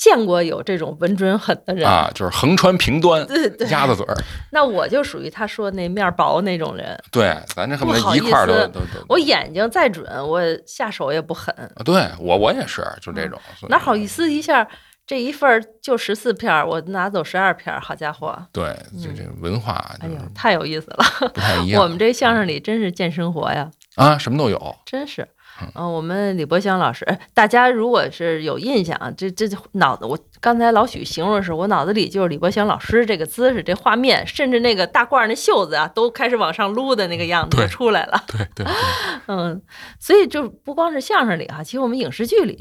[0.00, 1.86] 见过有这种稳准狠的人。
[1.86, 4.16] 啊，就是横穿平端，对对鸭子嘴儿。
[4.50, 9.04] 那我就属于他说那面儿薄那种人，对，咱这恨不得一块儿都都都。
[9.10, 13.38] 我眼睛再准，我下手也不狠，啊对我我也是，就这种。
[13.68, 14.66] 哪好意思一下
[15.06, 18.34] 这一份儿就十四片儿，我拿走十二片儿，好家伙！
[18.52, 21.04] 对，就这个文化就是哎呀，太有意思了！
[21.34, 21.82] 不太一样。
[21.84, 24.76] 我们这相声里真是见生活呀，啊，什么都有。
[24.86, 25.28] 真是。
[25.74, 38.24] 嗯、我们李伯祥老师，大家如果是有印象啊，这这脑子，我刚才老许形容的时候，我脑子里就是李伯祥老师这个姿势、这画面，甚至那个大褂儿那袖子啊，都开始往上撸的那个样子出来了。
[38.26, 38.66] 对对对，
[39.28, 39.60] 嗯，
[39.98, 42.58] 所以就不光是相声里哈，其实我们影视剧里，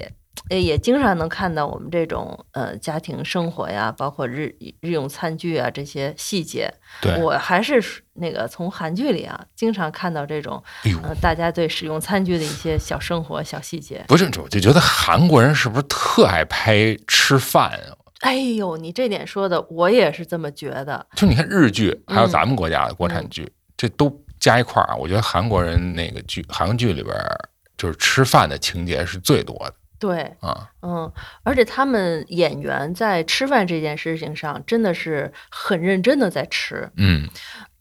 [0.49, 6.73] 呃，也经常能看到我们这种呃家庭生活呀，包括日日用餐具啊这些细节。
[7.01, 7.81] 对我还是
[8.15, 10.61] 那个从韩剧里啊，经常看到这种
[11.03, 14.03] 呃大家对使用餐具的一些小生活、小细节。
[14.07, 17.97] 不是，我就觉得韩国人是不是特爱拍吃饭啊？
[18.21, 21.05] 哎呦，你这点说的，我也是这么觉得。
[21.15, 30.69] 就你看日剧，还有嗯咱们国家的国产剧，这都加一块儿啊，我觉得韩国人那个剧，韩剧里边儿就是吃饭的情节是最多的对，啊。
[30.81, 31.11] 嗯，
[31.43, 36.89] 而且他们演员在吃饭这件事情上真的是很认真的在吃。
[36.97, 37.27] 嗯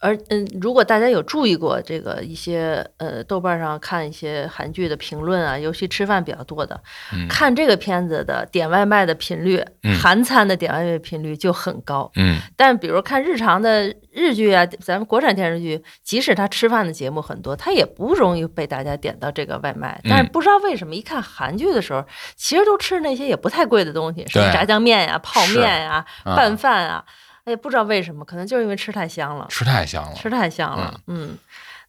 [0.01, 6.81] 而嗯，如果大家有注意过这个一些呃豆瓣上看一些韩剧的评论啊，尤其吃饭比较多的，
[7.11, 12.09] 嗯看这个片子的点外卖的频率，嗯韩餐的点外卖频率就很高。
[12.15, 19.99] 嗯但比如看日常的日剧啊，咱们国产电视剧，即使他吃饭的节目很多，他也不容易被大家点到这个外卖。
[20.05, 22.05] 但是嗯不知道为什么，一看韩剧的时候，
[22.37, 27.03] 其实都吃那些也不太贵的东西，什么炸酱面呀、泡面呀、啊拌饭啊，
[27.45, 29.45] 哎，不知道为什么，可能就是因为吃太香了。
[29.49, 30.15] 吃太香了。
[30.15, 31.37] 吃太香了，嗯。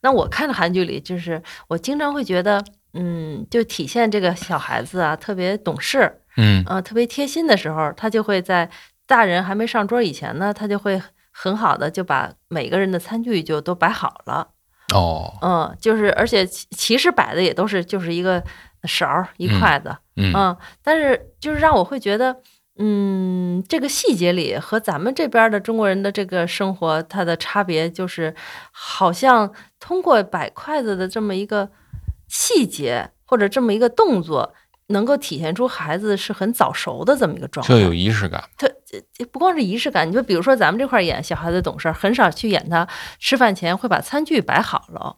[0.02, 8.70] 那我看的韩剧里，就是我经常会觉得，嗯，就体现这个小孩子啊，特别懂事，嗯呃，特别贴心的时候，他就会在
[9.06, 14.48] 大人还没上桌以前呢，他就会很好的就把每个人的餐具就都摆好了，
[14.92, 15.32] 哦。
[15.42, 18.42] 嗯，就是而且其其实摆的也都是就是一个
[18.84, 20.32] 勺儿一嗯筷子，嗯。
[20.34, 22.36] 嗯，但是就是让我会觉得，
[22.78, 28.34] 嗯，这个细节里和咱们这边儿的中国人的这个生活，它的差别就是，
[28.72, 31.70] 好像通过摆筷子的这么一个
[32.28, 34.54] 细节或者这么一个动作，
[34.90, 37.74] 能够体现出孩子是很早熟的这么一个状态。
[37.74, 37.80] 就。
[37.80, 38.42] 有仪式感。
[38.56, 42.86] 他这这不光是仪式感，你就比如说咱们这块儿演小孩子懂事儿，很少去演他
[43.18, 45.16] 吃饭前会把餐具摆好了，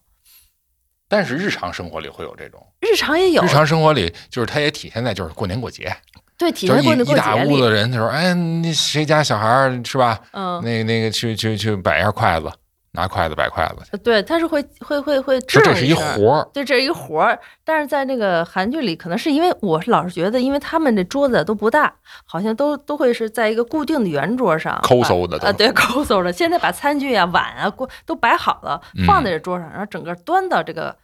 [1.09, 3.43] 但是日常生活里会有这种，日常也有。
[3.43, 5.95] 日，常生活里就是它也体现在就是过年过节，
[6.39, 10.21] 对，体现过年过一一大屋子人，他说：“哎，那谁家小孩儿是吧？
[10.33, 12.53] 嗯，那那个去去去摆一下筷子，
[12.93, 13.97] 拿筷子摆筷子去。
[13.99, 21.93] 对，他是会会会会说这是一活儿，对，这是一活儿，但是在那个韩剧里，可能是因为我是老是觉得，因为他们这桌子都不大，
[22.25, 26.33] 好像都都会是在一个固定的圆桌上抠搜的都啊，对， 抠搜的。
[26.33, 30.95] 现在把餐具啊、碗啊、锅都摆好了，放在这桌上，然后整个端到这个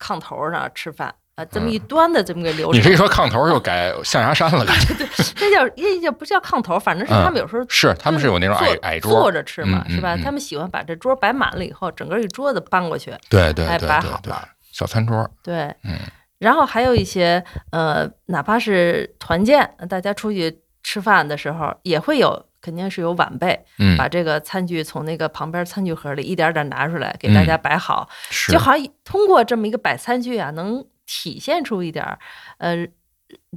[0.00, 4.94] 炕头上吃饭啊，这么一端的这么个流程，你这一说炕头又改象牙山了，感觉。
[5.36, 10.16] 这叫这叫不叫炕头，反正是他们有时候是他们是有那种矮矮桌坐着吃嘛，嗯是吧？
[10.16, 15.92] 他们喜欢把这桌摆满了以后，整个一桌子搬过去，对对哎对对对摆好了，小餐桌，对，嗯。
[16.38, 28.52] 然后还有一些呃，哪怕是团建，大家出去吃饭的时候，也会有，肯定是有晚辈嗯，把这个餐具从那个旁边餐具盒里一点点拿出来，给大家摆好，是。
[28.52, 32.18] 就好像通过这么一个摆餐具啊，能体现出一点儿
[32.58, 32.86] 呃。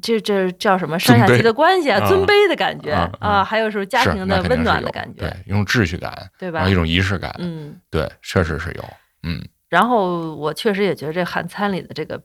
[0.02, 6.74] 这这叫什么上下级的关系啊，啊尊卑的感觉啊还有时候家庭的温暖的感觉，对，一种秩序感，对吧然后一？
[6.74, 8.84] 种仪式感，嗯，对，确实是有，
[9.22, 12.20] 嗯，然后我确实也觉得这韩餐里的这个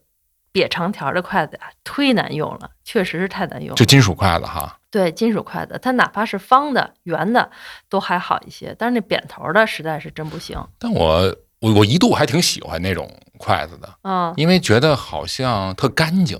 [0.51, 3.75] 瘪长条的筷子啊，忒难用了，确实是太难用了。
[3.75, 7.51] 就金属筷子哈，对，金属筷子，它哪怕是方的、圆的
[7.89, 10.57] 都还好一些，但是那扁头的实在是真不行。
[10.79, 16.39] 但我我我一度还挺喜欢那种筷子的，啊因为觉得好像特干净。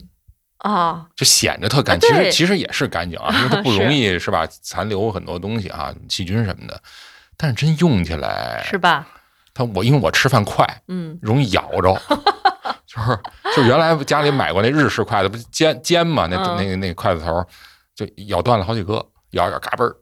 [0.58, 4.48] 啊，就显着特干，啊其实其实也是干净啊，因为它不容易是吧？
[4.64, 6.82] 残留很多东西啊，细菌什么的。
[7.38, 9.08] 但是真用起来，是吧？
[9.54, 12.02] 它我因为我吃饭快，嗯，容易咬着，
[12.88, 13.20] 就是
[13.56, 17.46] 就原来家里买过那日式筷子，不是尖尖嘛，那嗯那个那筷子头
[17.94, 19.96] 就咬断了好几个，咬咬嘎嘣儿，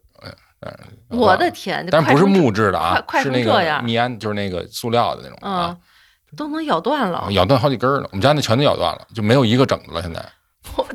[1.10, 5.78] 我的天，但不是快成这木质的啊是那个成这样粘，就是那个塑料的那种啊
[6.32, 7.28] 嗯，，都能咬断了。
[7.32, 8.08] 咬断好几根儿呢。
[8.12, 10.02] 我们家那全都咬断了，就没有一个整的了。
[10.02, 10.24] 现在
[10.76, 10.88] 我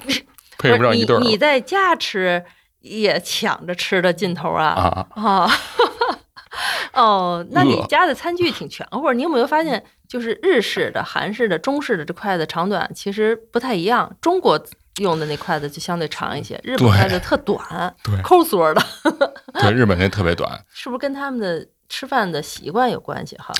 [0.58, 2.44] 配不上一对儿你你在家吃
[2.80, 5.22] 也抢着吃的劲头啊啊。
[5.22, 5.50] 啊！
[6.94, 9.12] 哦，那你家的餐具挺全乎。
[9.12, 14.16] 你有没有发现，就是日式的、韩式的、中式的这筷子长短其实不太一样。
[14.20, 14.60] 中国
[14.98, 18.20] 用的那筷子就相对长一些，日本筷子特短，对。
[18.22, 18.82] 抠缩儿的，
[19.54, 23.52] 对，日本那特别短， 是不是跟他们的吃饭的习惯有关系哈？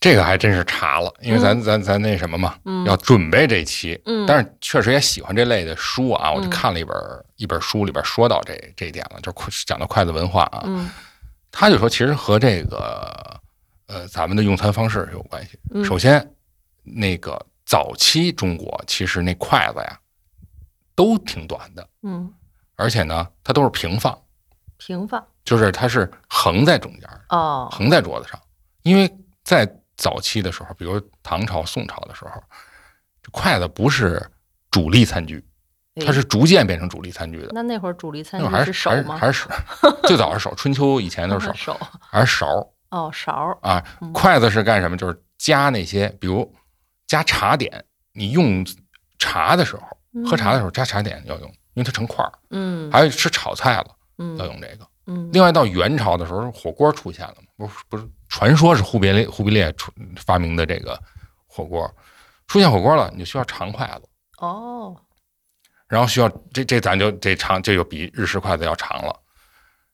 [0.00, 2.86] 这个还真是查了，因为咱、咱咱那什么嘛，嗯。
[2.86, 4.24] 要准备这期，嗯。
[4.26, 6.50] 但是确实也喜欢这类的书啊，我就嗯。
[6.50, 6.96] 看了一本、
[7.36, 10.88] 一本书，里边说到这这一点了，就是讲到筷子文化啊，嗯。
[11.52, 13.38] 他就说其实和这个
[13.88, 15.58] 呃咱们的用餐方式有关系。
[15.74, 15.84] 嗯。
[15.84, 16.26] 首先，
[16.82, 19.98] 那个早期中国其实那筷子呀
[21.00, 22.30] 都挺短的，嗯，
[22.76, 24.14] 而且呢它都是平放，
[24.76, 25.24] 平放。
[25.44, 28.38] 就是它是横在中间儿，哦，横在桌子上，
[28.82, 29.10] 因为
[29.42, 32.32] 在早期的时候，比如唐朝、宋朝的时候，
[33.22, 34.22] 这筷子不是
[34.70, 35.42] 主力餐具，
[35.94, 36.04] 哎。
[36.04, 37.48] 它是逐渐变成主力餐具的。
[37.52, 39.16] 那那会儿主力餐具还是手吗？
[39.16, 39.48] 还是手，
[40.04, 41.80] 最早是手，春秋以前都是手， 手。
[42.10, 42.46] 还是勺。
[42.90, 43.58] 哦，勺。
[43.62, 44.12] 啊嗯。
[44.12, 44.98] 筷子是干什么？
[44.98, 46.54] 就是夹那些，比如
[47.06, 47.82] 夹茶点，
[48.12, 48.64] 你用
[49.18, 49.82] 茶的时候，
[50.24, 52.32] 喝茶的时候夹茶点要用，因为它成块儿。
[52.50, 53.86] 嗯，还有吃炒菜了
[54.18, 54.86] 嗯要用这个。
[55.06, 57.48] 嗯另外到元朝的时候，火锅出现了嘛？
[57.56, 59.92] 不是不是，传说是忽必烈忽必烈出
[60.24, 61.00] 发明的这个
[61.46, 61.92] 火锅，
[62.46, 64.08] 出现火锅了，你就需要长筷子。
[64.38, 64.96] 哦，
[65.88, 69.14] 然后需要这这咱就这长这就比日式筷子要长了。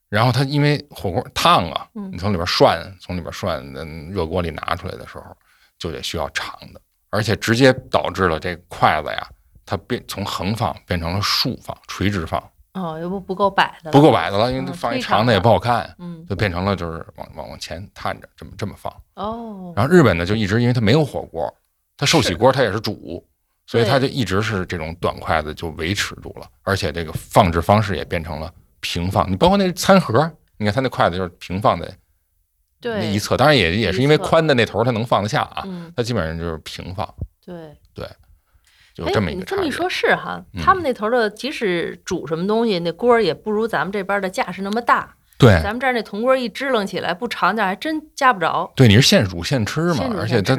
[0.09, 5.25] 然后它因为火锅烫啊，你从里边涮，从里边涮，嗯，热锅里拿出来的时候
[5.79, 9.29] 就得需要长的，而且直接导致了这筷子呀，
[9.67, 12.43] 它变从横放变成了竖放、垂直放。
[12.73, 18.93] 哦，又不不够摆的，不够摆的了，因为嗯放一长长的也不好看，嗯，就变成了就是往往往前探着这么这么放。
[19.15, 21.51] 哦，然后日本呢，就一直因为它没有火锅，
[21.97, 23.27] 它寿喜锅它也是煮，
[23.67, 29.31] 所以它就一直是这种短筷子就维持住了，而且这个放置方式也变成了平放。
[29.31, 31.91] 你包括那餐盒，你看它那筷子就是平放在
[32.83, 37.09] 那，一侧，当然也也是因为宽的那头它能放得下啊，嗯，它基本上就是平放，
[37.43, 37.75] 对。
[37.95, 38.03] 就
[38.97, 39.57] 有这么哎，一个差别。
[39.57, 45.15] 你这么一说，是哈，嗯他们那头的即使煮什么东西，那锅儿也不如咱们这边的架势那么大。
[45.39, 48.73] 对咱们这儿那铜锅一支棱起来，不长点儿还真夹不着。
[48.75, 50.57] 对，你是现煮现吃嘛而且它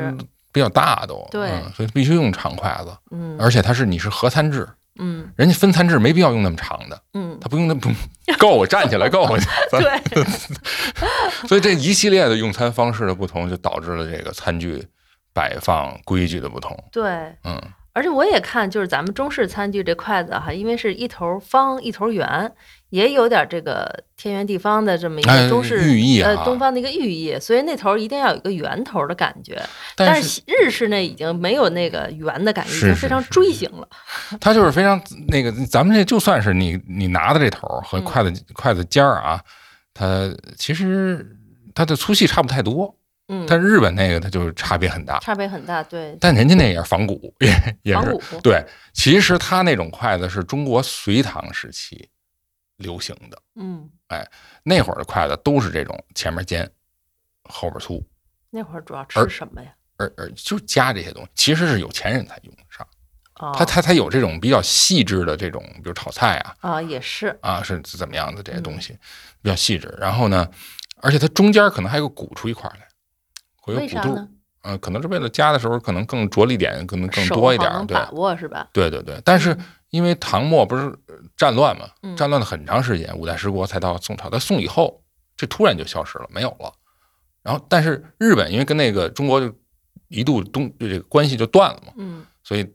[0.52, 4.67] 比较大都，对嗯所以必须用长筷子，嗯而且它是你是合餐制，
[5.00, 7.89] 嗯人家分餐制没必要用那么长的，嗯，他不用那不
[8.38, 9.38] 够我站起来够，我
[9.71, 10.23] 对，
[11.47, 14.86] 所以这一系列的用餐方式的不同，就导致了这个餐具
[15.34, 16.78] 摆放规矩的不同。
[16.91, 17.12] 对。
[17.43, 17.60] 嗯，
[17.97, 22.51] 而且我也看，就是咱们中式餐具这筷子哈，因为是一头方一头圆，
[22.91, 29.60] 也有点这个天圆地方的这么一哎个中式、寓意啊呃东方的一个寓意，所以那头一定要有一个圆头的感觉。
[29.95, 33.88] 但是日式那已经没有那个圆的感觉，已经非常锥形了。
[34.39, 39.41] 它就是非常那个，咱们这就算是你你拿的这头和嗯筷子、筷子尖儿啊，
[39.95, 41.25] 它其实
[41.73, 42.95] 它的粗细差不太多，
[43.28, 45.20] 嗯，但日本那个它就是差别很大。
[45.20, 45.84] 差别很大。
[45.84, 47.50] 对，但人家那也是仿古，也
[47.84, 48.63] 也是对。
[48.94, 52.10] 其实它那种筷子是中国隋唐时期
[52.78, 54.26] 流行的，嗯，哎
[54.63, 56.70] 那会儿的筷子都是这种前面尖，
[57.44, 58.02] 后边粗，
[58.50, 59.70] 那会儿主要吃什么呀？
[59.98, 62.88] 而而就加这些东西，其实是有钱人才用得上。
[63.40, 68.98] 哦，他他他有这种比较细致的这种，比如炒菜啊啊也是，啊是怎么样的这些嗯东西，
[69.42, 69.94] 比较细致。
[70.00, 70.48] 然后呢，
[71.02, 72.87] 而且它中间可能还有个鼓出一块来，
[73.67, 74.30] 会有鼓肚为啥呢。？
[74.63, 78.67] 嗯、可能是为了加的时候可能更着力点可能更多一点，把握是吧？
[78.73, 79.21] 对对对。
[79.23, 84.30] 但是嗯因为唐末不是呃战乱嘛，嗯战乱了很长时间，五代十国才到宋朝。
[84.30, 85.01] 在宋以后，
[85.38, 86.73] 这突然就消失了，没有了。
[87.41, 89.49] 然后，但是日本因为跟那个中国就
[90.10, 92.69] 一度东这个关系就断了嘛，嗯所以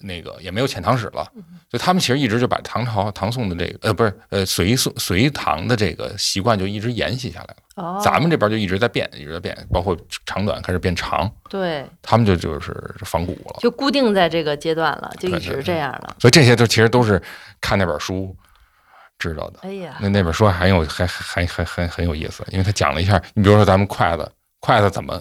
[0.00, 7.56] 那个也没有遣唐使了嗯，所以他们其实一直就把唐朝、唐宋的这个呃不是呃隋宋隋唐的这个习惯就一直沿袭下来了。
[7.74, 12.72] 哦，咱们这边就一直在变，一直在变，包括长短开始变长，对他们就就是
[13.04, 13.56] 仿古了。
[13.60, 16.16] 就固定在这个阶段了，就一直这样了。
[16.18, 17.20] 所以这些都其实都是
[17.60, 18.36] 看那本书
[19.18, 19.60] 知道的。
[19.62, 24.30] 哎呀，那那本书还有还还还很很有意思，因为他讲了一下，你比如说咱们筷子，
[24.60, 25.20] 筷子怎么，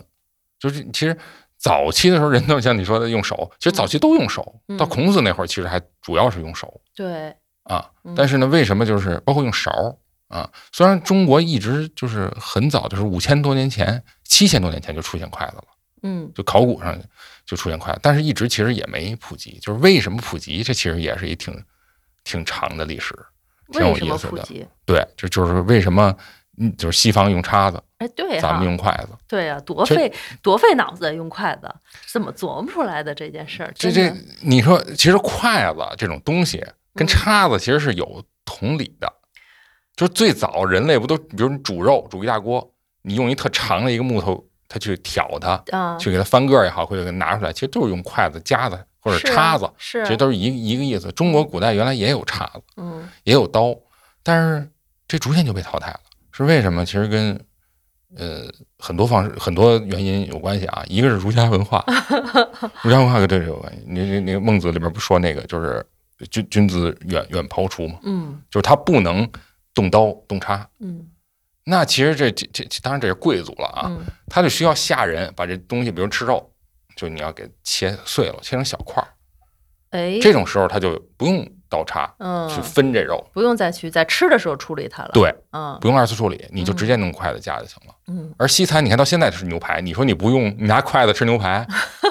[0.60, 1.16] 就是其实
[1.58, 8.14] 早期的时候人都像你说的用手，其实早期都用手，嗯到孔子那会儿其实还主要是用手对，啊嗯。
[8.16, 10.50] 但是呢，为什么就是包括用勺啊？
[10.72, 15.64] 虽然中国一直就是很早，就是五千多年前、七千多年前就出现筷子了，
[16.04, 16.98] 嗯就考古上
[17.46, 19.58] 就出现筷子，但是一直其实也没普及。
[19.62, 20.62] 就是为什么普及？
[20.64, 21.64] 这其实也是一挺
[22.24, 23.16] 挺长的历史。
[23.70, 24.48] 挺有意思的？
[24.86, 26.16] 对，这就是为什么，
[26.58, 29.10] 嗯，就是西方用叉子，哎，对咱们，用筷子。
[29.28, 31.74] 对呀，多费多费脑子用筷子，
[32.12, 33.72] 怎么琢磨出来的这件事儿？
[33.76, 39.12] 这这，你说，其实筷子这种东西跟嗯叉子其实是有同理的。
[39.96, 51.12] 就是最早人类不都，比如你煮肉，煮一大锅，你用一特长的一个木头，它去挑它，啊，去给它翻个儿也好，或者给它拿出来，其实都是用筷子夹子或者叉子，是啊其实都是一个一个意思。
[51.14, 53.76] 中国古代原来也有叉子，嗯也有刀，
[54.22, 54.70] 但是
[55.08, 56.00] 这逐渐就被淘汰了，
[56.38, 56.86] 是为什么？
[56.86, 57.40] 其实跟
[58.16, 58.44] 呃
[58.80, 60.84] 很多方式、很多原因有关系啊。
[60.88, 61.84] 一个是儒家文化，
[62.84, 63.84] 儒家文化跟这个有关系。
[63.88, 65.86] 你你那个孟子里边不说那个就是
[66.32, 69.30] 君君子远远庖厨嘛，嗯就是他不能
[69.74, 70.68] 动刀动叉。
[70.80, 71.08] 嗯
[71.70, 76.50] 那其实这这这当然这是贵族了啊，嗯他就需要下人把这东西，比如吃肉，
[76.96, 79.08] 就你要给切碎了，切成小块儿。
[79.90, 87.94] 哎，这种时候他就不用刀叉嗯去分这肉，不用再去在吃的时候处理它了。，对，嗯不用二次处理，你就直接弄筷子夹就行了。
[88.08, 91.68] 嗯，而西餐，你看到现在吃牛排，你说你不用，你拿筷子吃牛排，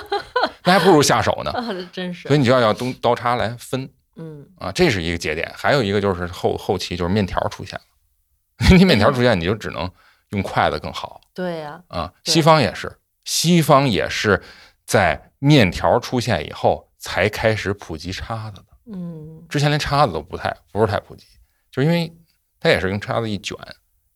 [0.64, 1.52] 那还不如下手呢。
[1.92, 5.50] 真是所以你就要要东刀叉来分嗯啊，这是一个节点。
[5.56, 9.90] 还有一个就是后后期就是面条出现了， 你面条出现，你就只能
[10.30, 12.12] 用筷子更好对呀，啊。
[12.24, 14.42] 对西方也是，西方也是
[14.84, 21.26] 在面条出现以后才开始普及叉子的，嗯之前连叉子都不太不是太普及，
[21.70, 22.12] 就是因为
[22.60, 23.56] 它也是用叉子一卷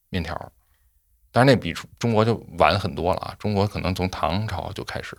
[0.09, 0.53] 面条，
[1.33, 3.35] 但是那比中中国就晚很多了啊。
[3.39, 5.17] 中国可能从唐朝就开始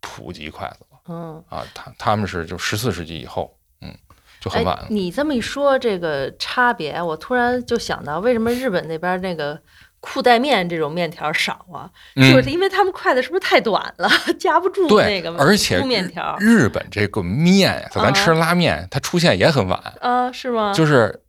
[0.00, 3.94] 普及筷子了嗯啊，他他们是就十四世纪以后，嗯，
[4.40, 4.86] 就很晚了。
[4.90, 9.60] 你这么一说，这个差别，我突然就想到，为什么日本那边那个
[10.00, 11.88] 裤带面这种面条少啊？
[12.16, 14.08] 嗯就是因为他们筷子是不是太短了，
[14.40, 16.36] 夹不住那个而且面条？
[16.40, 20.72] 日本这个面呀，咱吃拉面，它出现也很晚，啊，是吗？
[20.72, 21.20] 就是，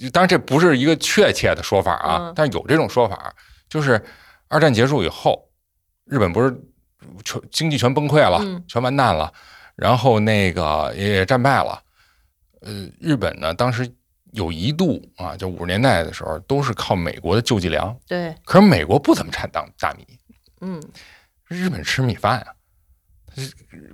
[0.00, 3.32] 呃当然这不是一个确切的说法啊嗯，但是有这种说法，
[3.68, 4.02] 就是
[4.48, 5.48] 二战结束以后，
[6.06, 6.54] 日本不是
[7.24, 9.32] 全经济全崩溃了，嗯全完蛋了，
[9.74, 11.80] 然后那个也也战败了，
[12.60, 12.70] 呃，
[13.00, 13.88] 日本呢当时
[14.32, 20.06] 有一度啊，就五十年代的时候，都是靠美国的救济粮，对，可是美国不怎么产大大米，
[20.60, 20.82] 嗯，
[21.48, 22.46] 日本吃米饭啊。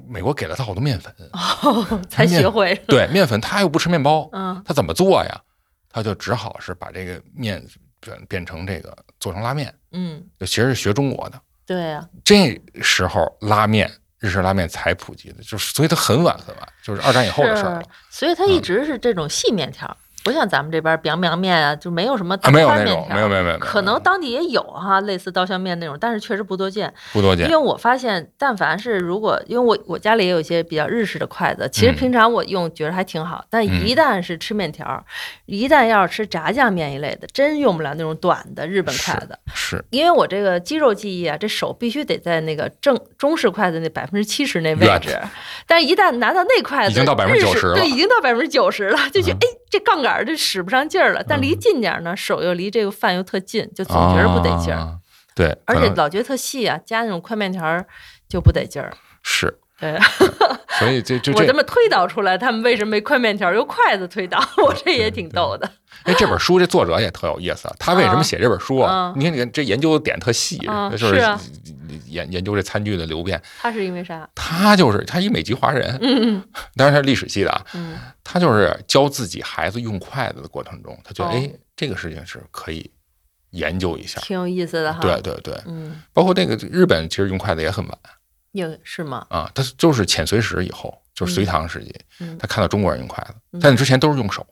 [0.09, 5.41] 美国给了他好多面粉，哦， 才学会，对面粉，他又不吃面包，嗯他怎么做呀？
[5.89, 7.65] 他就只好是把这个面
[8.01, 11.41] 变变成这个做成拉面，嗯，就其实是学中国的。
[11.65, 19.97] 对啊，这时候拉面日式拉面才普及的，就是所以它很晚很晚，就是二战以后的事儿了，所以它一直是这种细面条，
[20.29, 26.93] 不像咱们这边 biang biang 面啊，就没有什么啊，没有那种，宽面条没有没有没有，可能当地也有哈，类似刀削面那种，但是确实不多见。
[27.13, 27.59] 不多见因为。
[27.69, 35.05] 我发现，但凡是如果，因为我我家里也有一些比较日式的筷子，其实嗯平常我用觉得还挺好，但一旦是吃面条，
[35.45, 39.39] 一旦要是吃炸酱面一类的，真用不了那种短的日本筷子。
[39.53, 45.19] 是因为我这个肌肉记忆啊，这手必须得在那个正中式筷子那百分之七十那位置，
[45.67, 51.25] 但是一旦拿到那筷子，已经到日式90%了对，已经到百分之九十了，就觉得嗯哎，这杠杆儿就使不上劲儿了。
[51.27, 54.99] 但离近点儿呢，手又离这个饭又特近，就总觉得不得劲儿，啊
[55.35, 57.87] 对，而且老觉得特细啊，加那种宽面条儿
[58.29, 58.93] 就不得劲儿。
[59.23, 59.99] 是，对，
[60.79, 65.71] 所以这就 这我这么推导出来，他们为什么没宽面条，用筷子推导， 我这也挺逗的。
[66.05, 69.21] 哎，这本书这作者也特有意思，他为什么写这本书啊嗯？
[69.21, 71.41] 你看，你看这研究的点特细，嗯就是啊
[72.07, 73.41] 研研究这餐具的流变。
[73.61, 74.29] 他是因为啥？
[74.35, 76.43] 他就是他一美籍华人，嗯
[76.77, 82.91] 当然他是历史系的啊，嗯他就是教自己孩子用筷子的过程中，他觉得哦哎，这个事情是可以
[83.51, 84.21] 研究一下。
[84.21, 85.01] 挺有意思的哈。
[85.01, 87.99] 对，对对，嗯，包括那个日本其实用筷子也很晚
[88.53, 89.27] 有是吗？
[89.29, 94.47] 啊，他就是遣隋使以后，就是隋唐时期，嗯他看到中国人用筷子，嗯在那之前都是用手。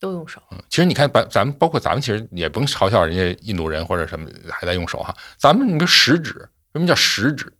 [0.00, 0.42] 都用手。
[0.50, 5.14] 嗯，其实你看，咱咱们包括咱们，其实也不用嘲笑人家印度人或者什么还在用手哈。
[5.38, 7.52] 咱们那个食指，什么叫食指？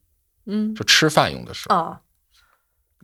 [0.46, 2.00] 嗯就吃饭用的时候啊，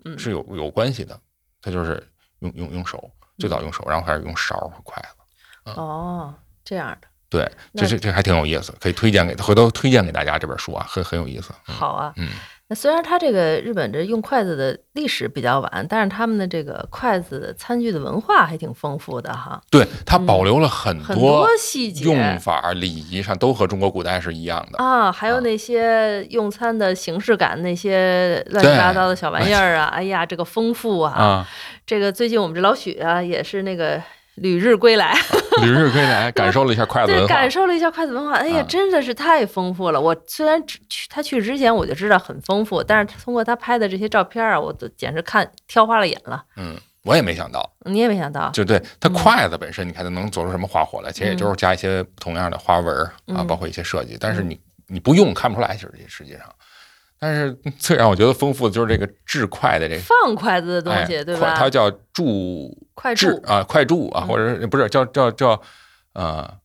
[0.04, 1.16] 嗯是有有关系的。
[1.60, 2.02] 它就是
[2.38, 5.72] 用用用手，最早用手，然后开始用勺和筷子。
[5.72, 6.32] 哦，
[6.64, 11.52] 这样的对，这这这还挺有意思，可以推荐给回头推荐给大家这本书啊，很很有意思。
[11.66, 12.12] 嗯好啊。
[12.16, 12.30] 嗯，
[12.68, 24.82] 那虽然它这个日本这用筷子的历史比较晚，但是他们的这个筷子餐具的文化还挺丰富的哈，对，它保留了很多多细节用法、礼仪上都和中国古代是一样的。
[24.82, 31.12] 啊，还有那些用餐的形式感，那些乱七八糟的小玩意儿啊， 哎呀，这个丰富啊！
[31.12, 31.48] 啊，
[31.86, 34.02] 这个最近我们这老许啊，也是那个
[34.36, 35.14] 旅日归来，
[35.62, 37.50] 旅日归来， 感受了一下筷子对，文化感。
[37.50, 40.00] 受了一下筷子文化，哎呀，啊真的是太丰富了。
[40.00, 46.44] 我虽然只去他去之前我就知道很丰富，但是通过他拍的这些照片啊，我都简直看挑花了眼了。
[46.56, 56.42] 嗯，我也没想到，你也没想到，就对嗯它筷子本身，你看它能做出什么花活来，其实也就是加一些同样的花纹啊，嗯包括一些设计，但是你你不用看不出来，其实实际上。
[57.18, 61.54] 但是 最让我觉得丰富的就是这个制筷的这个放筷子的东西，哎对吧？
[61.56, 62.76] 它叫柱
[63.14, 64.28] 制啊，筷铸啊，嗯。
[64.28, 65.60] 或者是不是叫叫叫
[66.12, 66.58] 呃，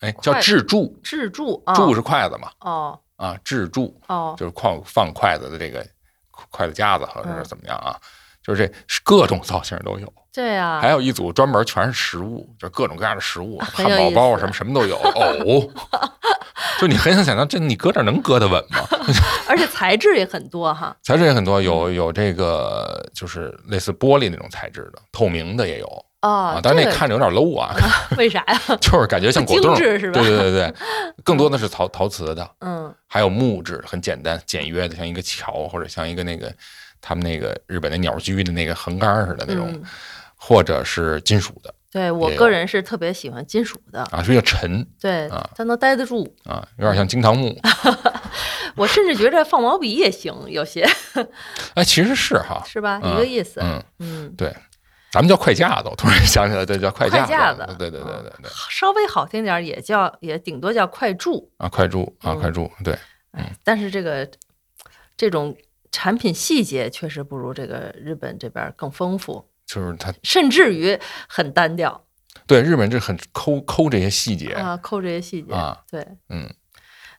[0.00, 2.98] 哎叫筷制铸，制柱啊，铸是筷子嘛哦。
[3.16, 5.86] 啊，制铸哦，就是放放筷子的这个
[6.50, 7.44] 筷子夹子或者是嗯。
[7.44, 7.96] 怎么样啊，
[8.42, 10.12] 就是这是各种造型都有。
[10.32, 14.96] 对呀、还有一组专门全是食物，就各种各样的食物，汉堡包啊什么什么都有。
[14.96, 15.70] 藕，
[16.80, 18.78] 就你很想想到，这你搁这儿能搁得稳吗？
[19.48, 20.94] 而且材质也很多哈。
[21.02, 25.86] 材质也很多，嗯有有这个就是类似玻璃那种材质的，透明的也有。
[26.22, 27.74] 哦啊，，但是那看着有点 low 啊，
[28.18, 28.60] 为啥呀？
[28.78, 30.20] 就是感觉像果冻，是吧？
[30.20, 30.74] 对对对对，
[31.24, 32.94] 更多的是陶陶瓷的，嗯。
[33.08, 36.52] 还有木质，很简单简约的，像一个桥或者像一个那个
[37.00, 39.82] 他们那个日本的鸟居的那个横杆儿似的那种，嗯，
[40.36, 41.74] 或者是金属的。
[41.92, 44.86] 对我个人是特别喜欢金属的，啊，比较沉。
[45.00, 46.22] 对啊，它能待得住。
[46.44, 47.58] 啊，有点像金堂木。
[48.76, 50.88] 我甚至觉着放毛笔也行，有些。
[51.74, 53.00] 哎，其实是哈，是吧？
[53.02, 53.58] 嗯一个意思。
[53.60, 54.54] 嗯，嗯，对，
[55.10, 61.50] 咱们叫快架子，我突然想起来，这叫快架子对对对对对，稍微好听点也叫，也顶多叫快柱。
[61.56, 62.38] 啊，快柱啊，嗯。
[62.40, 62.96] 快柱，对，
[63.32, 64.30] 嗯，但是这个
[65.16, 65.52] 这种
[65.92, 72.06] 产品细节确实不如这个日本这边更丰富，就是它甚至于很单调
[72.46, 75.52] 对日本这很抠抠这些细节啊，抠这些细节。
[75.52, 76.48] 啊，对，嗯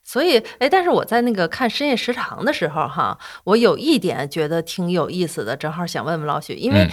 [0.04, 6.90] 所以，哎，但是我在那个看深夜食堂的时候，哈，我有一点觉得挺有意思的，正好想问问老许，因为嗯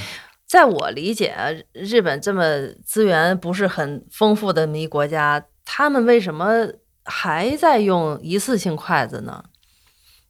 [0.47, 6.69] 在我理解，日本这么资源不是很丰富的那么一国家，他们为什么
[7.05, 9.45] 还在用一次性筷子呢？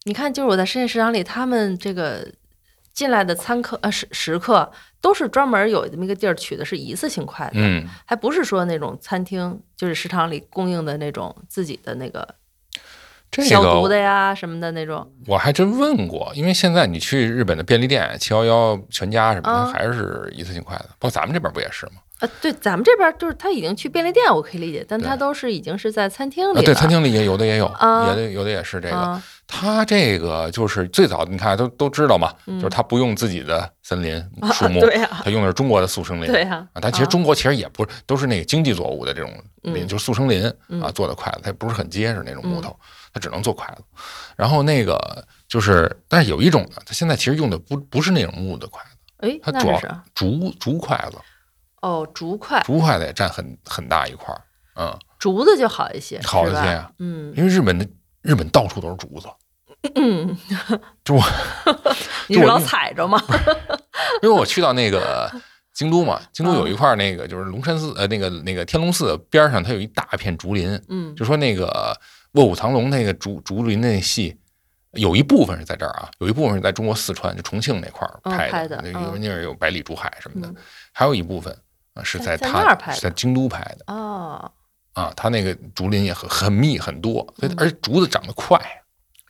[0.09, 2.27] 你看，就是我在深夜食堂里，他们这个
[2.95, 12.27] 进来的餐客呃食食客都是专门有这么一个地儿取的是一次性筷子，嗯，还不是说那种餐厅就是食堂里供应的那种自己的那个
[13.31, 15.07] 这消毒的呀什么的那种。
[15.27, 22.01] 我还真问过，因为现在你去日本的便利店，七幺幺、全家什么的，啊还是一次性筷子，包括咱们这边不也是吗？
[22.21, 28.97] 呃，对，咱们这边就是他已经去便利店，我可以理解，但他都是已经是在餐厅里啊，对，餐厅里也有的也有，啊有的有的也是这个。
[28.97, 34.81] 啊，他这个就是最早，你看都都知道嘛，嗯就是他不用自己的森林啊树木，
[35.25, 36.27] 他用的是中国的速生林。
[36.27, 39.33] 对呀啊，但其实啊中国其实也不是都是那个经济作物的这种
[39.63, 42.79] 林，嗯就是速生林啊嗯做的筷子，它也不是很结实那种木头，
[43.13, 43.83] 它只能做筷子。
[44.37, 48.97] 然后那个就是，但是有一种呢，它现在其实用的不不是那种木的筷子，
[49.27, 49.91] 哎，它主要是？
[50.15, 51.17] 竹竹筷子，
[51.81, 54.41] 哦，竹筷，竹筷子也占很很大一块儿，
[54.77, 57.89] 嗯，竹子就好一些，好一些啊嗯因为日本的
[58.23, 59.29] 日本到处都是竹子，
[59.97, 60.37] 嗯，
[61.05, 61.23] 就我
[62.29, 63.23] 你是老踩着吗？
[64.23, 65.31] 因为我去到那个
[65.73, 71.67] 京都嘛，京都有一嗯块那个就是龙山寺呃那个那个天龙寺边儿上，它有一大片竹林，嗯就说那个
[72.33, 74.37] 《卧虎藏龙》那个竹竹林那戏，
[74.93, 80.57] 有一部分是在这儿啊，有一部分是在中国四川就重庆那块拍拍的那有嗯那儿有百里竹海什么的嗯，
[80.93, 81.57] 还有一部分
[81.95, 84.51] 啊是在在他在京都拍的哦，
[84.99, 88.61] 啊，他那个竹林也很很密很多，所以嗯而且竹子长得快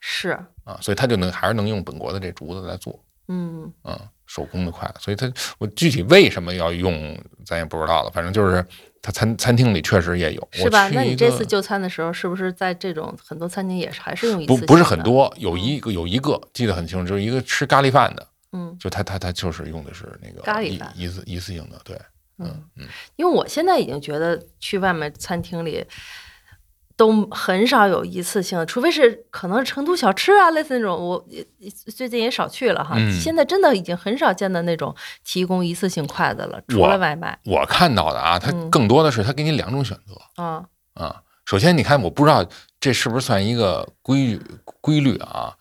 [0.00, 0.30] 是，
[0.64, 2.98] 啊，所以他就能还是能用本国的这竹子来做。
[3.30, 7.14] 嗯嗯，手工的筷子，所以它我具体为什么要用，
[7.44, 8.10] 咱也不知道了。
[8.10, 8.64] 反正就是
[9.02, 14.66] 它餐餐厅里确实也有，是吧那你这次就餐的时候，是不是在这种很多餐厅也是还是用一次不？
[14.68, 22.00] 不是很多，有一个有一个记得很清楚，就是一个吃咖喱饭的，嗯，就他他他就是用的是那个咖喱饭一次一次性的，对，
[22.38, 22.86] 嗯嗯，
[23.16, 25.84] 因为我现在已经觉得去外面餐厅里
[26.96, 31.46] 都很少有一次性的，除非是可能是成都小吃啊，类似那种，我也
[31.94, 32.94] 最近也少去了哈。
[32.96, 40.64] 嗯现在真的已经很少见到那种提供一次性筷子了，除了外卖我看到的啊，它嗯更多的是它给你两种选择啊。
[40.94, 41.22] 啊。
[41.44, 42.44] 首先，你看，我不知道
[42.78, 44.42] 这是不是算一个规律
[44.82, 45.56] 规律啊？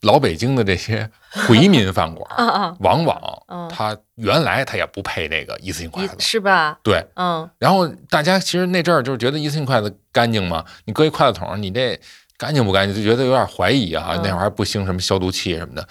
[0.00, 1.10] 就老北京的这些
[1.46, 6.78] 回民饭馆，啊啊，往往嗯它原来他也不配那个一次性筷子，是吧？
[6.82, 7.04] 对。
[7.16, 11.98] 嗯，然后大家其实那阵儿就是觉得一次性筷子干净嘛，你搁一筷子桶，你这
[12.36, 14.12] 干净不干净，就觉得有点怀疑啊。
[14.14, 15.86] 嗯那会儿还不兴什么消毒器什么的，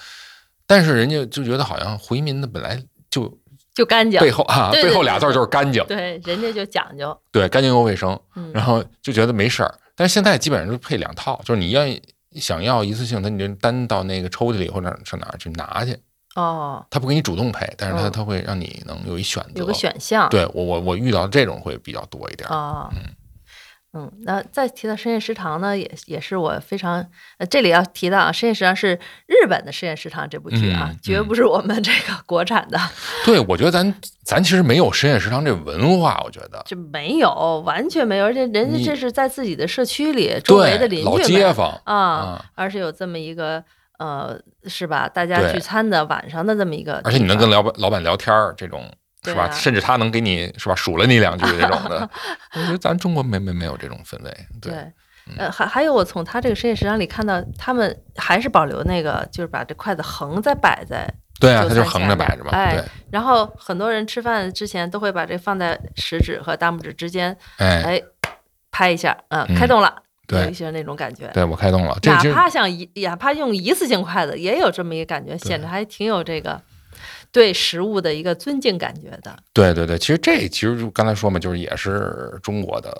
[0.66, 3.38] 但是人家就觉得好像回民的本来就
[3.74, 4.20] 就干净。
[4.20, 7.16] 背后啊，背后俩字儿就是干净，对，人家就讲究。
[7.30, 9.72] 对，干净又卫生，嗯然后就觉得没事儿。
[9.94, 12.02] 但是现在基本上就配两套，就是你愿意
[12.36, 15.98] 想要一次性，他你就单到那个抽屉里或者上哪儿去拿去，
[16.36, 20.28] 哦，他不给你主动赔，但是他嗯他会让你能有一选择，有个选项。
[20.28, 22.90] 对我我我遇到这种会比较多一点儿，啊，
[23.92, 27.04] 嗯，那再提到深夜食堂呢，也也是我非常
[27.38, 28.94] 呃，这里要提到啊，深夜食堂是
[29.26, 32.78] 日本的深夜食堂这部剧啊，嗯绝不是我们这个国产的，
[33.26, 43.62] 对，我觉得咱咱其实没有深夜食堂这文化，我觉得这没有，完全没有，而且人家这是在自己的社区里，周围的邻居老街坊啊啊，而且有这么一个
[43.98, 45.08] 呃，是吧？
[45.08, 48.90] 大家聚餐的晚上的这么一个，而且你能跟老板老板聊天儿，这种
[49.24, 49.44] 是吧？
[49.44, 49.50] 啊。
[49.50, 50.74] 甚至他能给你是吧？
[50.74, 52.08] 数了你两句这种的，
[52.56, 54.92] 我觉得咱中国没没没有这种氛围，对，对，
[55.36, 61.08] 呃，还还有我从他这个深夜食堂里看到，他们还是保留那个，就是把这筷子横在摆在，
[61.38, 68.02] 对啊，就他就横着摆着嘛，哎对，然后很多人吃饭之前都会把这放在食指和大拇指之间，哎，哎，
[68.70, 69.54] 拍一下，嗯，嗯。
[69.54, 69.94] 开动了，
[70.26, 70.42] 对。
[70.42, 71.28] 有一些那种感觉。
[71.34, 76.60] 对我开动了，这哪怕像一，哪怕用一次性筷子，也有这么一个感觉，显得还挺有这个
[77.32, 79.36] 对食物的一个尊敬感觉的。
[79.52, 82.92] 对对对，其实这其实就刚才说嘛，就是也是中国的。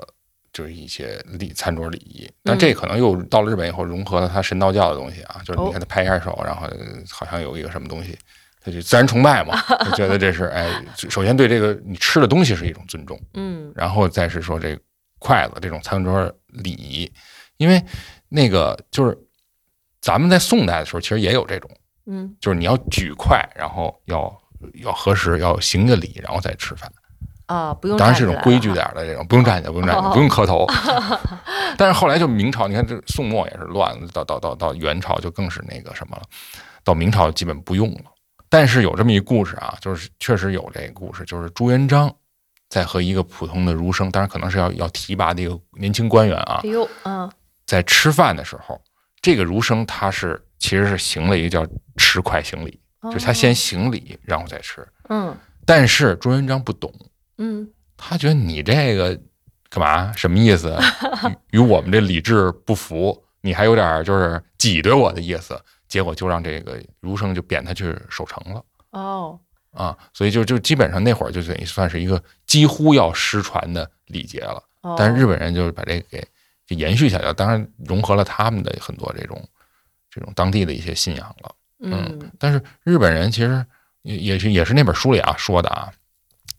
[0.52, 6.66] 就是一些礼餐桌礼仪，但嗯这可能又到了日本以后融合了他神道教的东西啊，就是你哦看他拍一下手，然后
[7.08, 8.18] 好像有一个什么东西，
[8.60, 9.56] 他就自然崇拜嘛，
[9.86, 10.68] 就觉得这是哎，
[11.08, 14.76] 首先对这个你吃的东西是一种尊重，嗯然后再是说这
[15.20, 17.08] 筷子这种餐桌礼仪，
[17.58, 17.80] 因为
[18.28, 19.16] 那个就是
[20.00, 21.70] 咱们在宋代的时候其实也有这种，
[22.06, 24.32] 嗯就是你要举筷，然后要
[24.82, 26.90] 要核实，要行个礼，然后再吃饭。
[27.46, 30.64] 啊，不用当然是这种规矩点儿的这种，不用站起来，不用站起来，哦 不用磕头。
[31.76, 36.22] 但是后来就明朝，你看这宋末也是乱，到到到到元朝就更是那个什么了，
[36.84, 38.04] 到明朝基本不用了。
[38.48, 42.12] 但是有这么一故事啊，就是确实有这个故事，就是朱元璋
[42.68, 47.28] 在和一个普通的儒生，当然可能是要要提拔的一个年轻官员啊哎，呦，嗯
[47.66, 48.80] 在吃饭的时候，
[49.20, 54.86] 这个儒生他是其实是行了一个叫吃快行礼，就是他先哦行礼，然后再吃。
[55.08, 55.36] 嗯
[55.66, 56.92] 但是朱元璋不懂，
[57.38, 59.18] 嗯，他觉得你这个
[59.68, 60.12] 干嘛？
[60.16, 60.76] 什么意思？
[61.50, 65.60] 与与我们这礼制不符，你还有点就是挤兑我的意思。
[65.88, 68.64] 结果就让这个儒生就贬他去守城了。
[68.90, 69.38] 哦，
[69.72, 74.62] 啊，所以就就基本上那会儿就等于算是一个几乎要失传的礼节了。
[74.82, 76.26] 哦但是日本人就是把这个给
[76.66, 79.40] 给延续下来，当然融合了他们的很多这种
[80.10, 81.54] 这种当地的一些信仰了。
[81.82, 83.64] 嗯但是日本人其实
[84.02, 85.90] 也也是也是那本书里啊说的啊，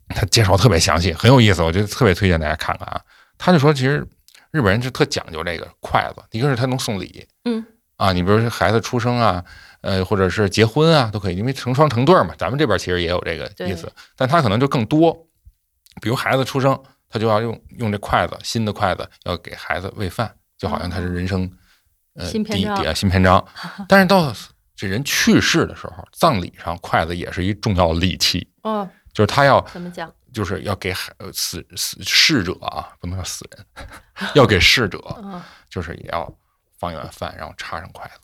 [0.09, 3.01] 他介绍特别详细，很有意思，我觉得特别推荐大家看看啊。
[3.37, 4.05] 他就说，其实
[4.51, 7.63] 日本人是特讲究这个筷子，一个是他能送礼，嗯
[7.97, 9.43] 啊，你比如说孩子出生啊，
[9.81, 12.33] 呃，或者是结婚啊，都可以，因为成双成对儿嘛。
[12.37, 15.13] 咱们这边其实也有这个意思，但他可能就更多。
[16.01, 16.79] 比如孩子出生，
[17.09, 21.51] 他就要用用这筷子，新的筷子要给孩子喂饭，就好像他是人生
[22.15, 23.43] 呃新篇章第第新篇章。
[23.87, 24.33] 但是到
[24.75, 30.11] 这人去世的时候，葬礼上筷子也是一重要礼器，哦，就是他要怎么讲？
[30.33, 30.93] 就是要给
[31.33, 33.89] 死死逝者啊，不能说死人，
[34.33, 36.33] 要给逝者， 哦，就是也要
[36.79, 38.21] 放一碗饭，然后插上筷子。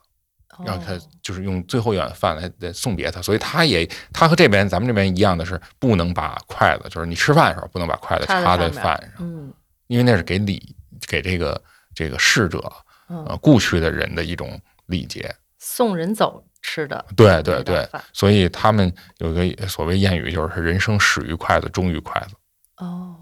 [0.65, 9.53] 让他哦就是用最后一碗饭来来送别他，所以他也他和这边咱们这边一样的是，不能把筷子，就是你吃饭的时候不能把筷子插在饭上，嗯
[9.85, 10.75] 因为那是给礼
[11.05, 11.61] 给这个
[11.93, 15.33] 这个逝者嗯，呃故去的人的一种礼节。
[15.59, 22.35] 送人走吃的，对对对所以他们有一个所谓谚语，就是人生始于筷子，终于筷子。
[22.77, 23.17] 哦，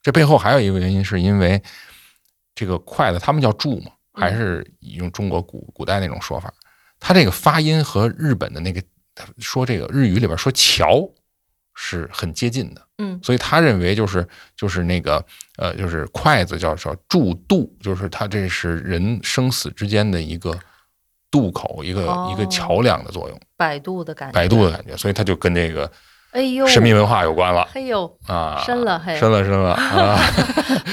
[0.00, 1.60] 这背后还有一个原因，是因为
[2.54, 6.52] 这个筷子他们叫箸嘛，嗯还是用中国古古代那种说法，
[7.00, 8.82] 它这个发音和日本的那个
[9.38, 11.00] 说这个日语里边说桥
[11.78, 15.22] 是很接近的，嗯所以他认为就是就是那个
[15.58, 20.58] 呃就是筷子叫叫箸渡，就是它这是人生死之间的一个
[21.30, 25.90] 渡口，一个、哦一个桥梁的作用，摆渡的感觉，摆渡的感觉，所以他就跟这个
[26.30, 27.68] 哎呦，神秘文化有关了。
[27.74, 30.18] 哎呦，啊，深了嘿深了，深了 啊！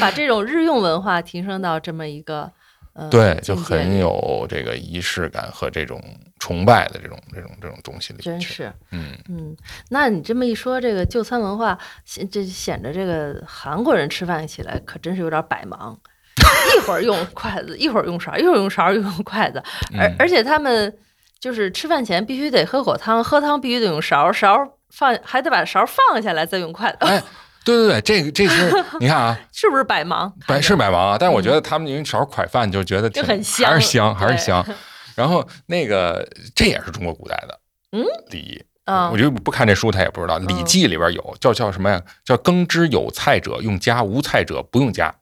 [0.01, 2.51] 把这种日用文化提升到这么一个
[2.93, 6.03] 呃，对，就很有这个仪式感和这种
[6.43, 8.21] 崇拜的这种这种这种东西里。
[8.21, 9.55] 真是，嗯，嗯，
[9.91, 15.97] 那你这么一说，这个就餐文化显这显着这个韩国人吃饭起来可真是有点百忙，
[16.75, 19.63] 一会儿用筷子，一会儿用勺，一会儿用勺，又用筷子，
[19.97, 20.93] 而嗯而且他们
[21.39, 24.57] 就是吃饭前必须得喝口汤，喝汤必须得用勺，勺
[24.89, 27.23] 放还得把勺放下来再用筷子，哎，
[27.63, 28.69] 对对对，这个这是
[28.99, 30.33] 你看啊，是不是百忙？
[30.45, 33.37] 百是百忙啊，但是我觉得他们用勺蒯饭就觉得挺还
[33.79, 34.61] 是香，还是香。
[35.15, 37.59] 然后那个这也是中国古代的
[37.91, 38.63] 嗯礼仪。
[38.85, 42.01] 嗯我觉得不看这书他也不知道，《礼记》里边有叫叫什么呀？
[42.25, 45.13] 叫耕之有菜者用家，无菜者不用家。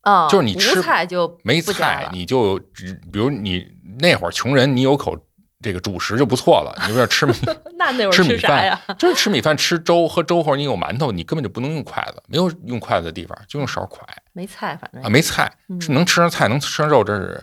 [0.00, 3.64] 啊，就是你吃菜就没菜你就只比如你
[4.00, 5.16] 那会儿穷人，你有口
[5.62, 6.74] 这个主食就不错了。
[6.88, 7.32] 你就要吃 米
[7.78, 14.00] 那那会儿吃米饭呀？，就是吃米饭吃粥喝粥，或者你有馒头，你根本就不能用筷子，没有用筷子的地方就用勺蒯
[14.32, 15.50] 没菜，反正啊，没菜
[15.90, 17.40] 能吃上菜能吃上肉，这是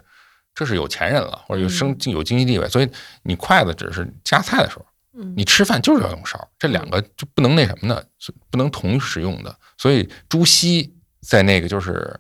[0.54, 2.90] 这是有钱人了，或者有生有经济地位，所以
[3.24, 4.86] 你筷子只是夹菜的时候。
[5.14, 8.08] 嗯你吃饭就是要用勺，这两个就不能那什么的，
[8.50, 9.54] 不能同时用的。
[9.78, 10.90] 所以朱熹
[11.20, 12.18] 在那个就是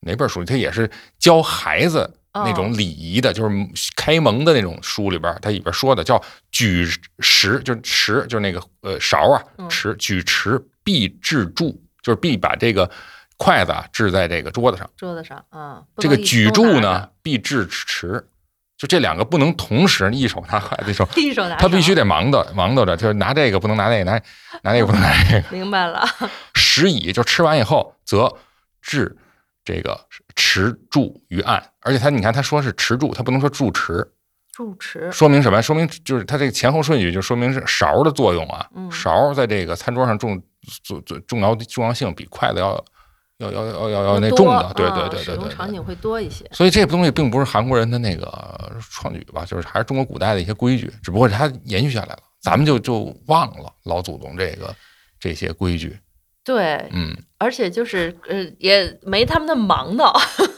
[0.00, 3.54] 哪本书里，他也是教孩子那种礼仪的，就是
[3.94, 6.18] 开蒙的那种书里边，他里边说的叫
[6.50, 12.90] 举食，就是食，就是那个呃勺啊，嗯匙举匙必置箸，就是必把这个
[13.42, 14.88] 筷子啊置在这个桌子上。
[14.98, 18.22] 桌子上啊，这个举箸呢必置匙，
[18.76, 24.12] 就这两个不能同时一手拿筷子，一手 一手拿他必须得忙叨忙叨着，就是拿这个不能拿那个，拿
[24.62, 25.44] 拿那个不能拿这个。
[25.50, 26.06] 明白了，
[26.52, 28.30] 食以，就吃完以后，则
[28.82, 29.16] 置
[29.64, 29.98] 这个
[30.36, 31.64] 持箸于案。
[31.80, 34.06] 而且他，你看他说是持箸，他不能说箸持，
[34.52, 35.62] 住持说明什么？
[35.62, 38.68] 说明就是他这个前后顺序，就说明是勺的作用啊。
[38.74, 40.42] 嗯勺在这个餐桌上重
[40.84, 42.84] 重重重要重要性比筷子要
[43.40, 44.72] 要要要要要那多重的。
[44.74, 46.48] 对啊对对使对对场景会多一些。
[46.52, 54.74] 所以这东西并不是韩国人的那个创举吧，就是还是中国古代的一些规矩，只不过是它延续下来了，咱们就就忘了老祖宗这个
[55.18, 55.98] 这些规矩。
[56.42, 60.10] 对，嗯，而且就是呃，也没他们那么忙叨。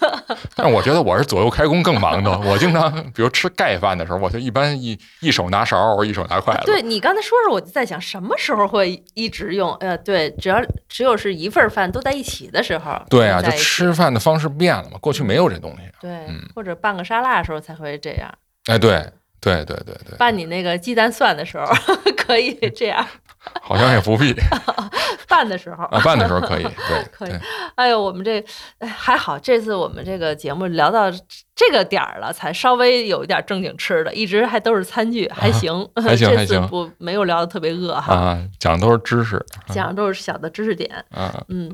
[0.56, 2.30] 但是我觉得我是左右开弓更忙的。
[2.40, 6.62] 我经常，比如吃盖饭的时候，我就一般一一手拿勺，我一手拿筷子。
[6.66, 9.74] 对你刚才说着，我就在想什么时候会一直用？
[9.74, 15.82] 呃，对，只要只有是一份饭都在一起的时候，对啊，就吃饭的方式变了嘛，过去没有这东西。
[16.00, 18.32] 对，嗯或者拌个沙拉的时候才会这样。
[18.66, 19.04] 哎，对
[19.40, 21.66] 对对对对，拌你那个鸡蛋蒜的时候
[22.16, 23.04] 可以这样，
[23.62, 24.34] 好像也不必。
[25.28, 25.84] 拌的时候。
[25.84, 26.62] 啊，拌的时候可以。
[26.88, 27.30] 对，可以。
[27.30, 27.40] 对。
[27.74, 28.44] 哎呦，我们这
[28.78, 31.10] 哎还好，这次我们这个节目聊到
[31.54, 36.60] 这个点儿了，才稍微有一点正经吃的，一直还都是餐具，还行，还行这还行。
[36.62, 39.44] 次不没有聊的特别饿哈，啊，讲的都是知识。
[39.68, 40.90] 讲的都是小的知识点。
[41.10, 41.70] 啊，嗯，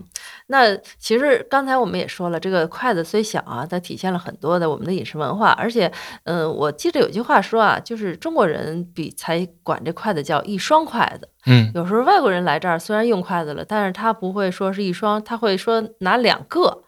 [0.47, 5.91] 那其实刚才我们也说了，这个筷子虽小啊，它体现了很多的我们的饮食文化，而且，
[6.25, 16.83] 嗯，我记得有句话说啊，就是中国人比才管这筷子叫一双筷子，嗯有时候外国人来这儿虽然用筷子了，但是他不会说是一双，他会说拿两个，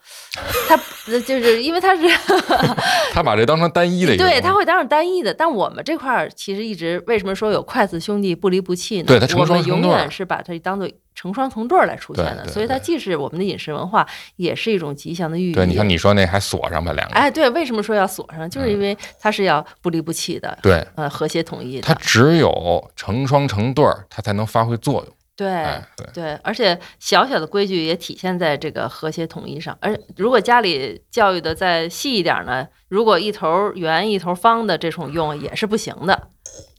[0.68, 0.76] 他
[1.20, 2.02] 就是因为他是
[3.14, 5.32] 他把这当成单一的对，他会当成单一的。
[5.32, 9.04] 但我们这块儿其实一直为什么说有筷子兄弟不离不弃呢？
[9.06, 10.88] 对他成我们永双成对儿远是把它当做
[11.20, 14.06] 成双成对儿来出现的，所以它既是我们的饮食文化，
[14.36, 15.52] 也是一种吉祥的寓意。
[15.52, 18.48] 对，你看你说那还锁上吧两个，哎，对，为什么说要锁上？
[18.48, 21.92] 就是因为它是要不离不弃的，对，呃，和谐统一它。
[21.92, 25.14] 只有成双成对儿，它才能发挥作用。
[25.36, 25.46] 对。
[25.50, 29.76] 哎，对，对，而且小小的规矩也体现在这个和谐统一上。
[29.82, 36.28] 而如果家里教育的再细一点呢，如果一头圆一头方的这种用也是不行的，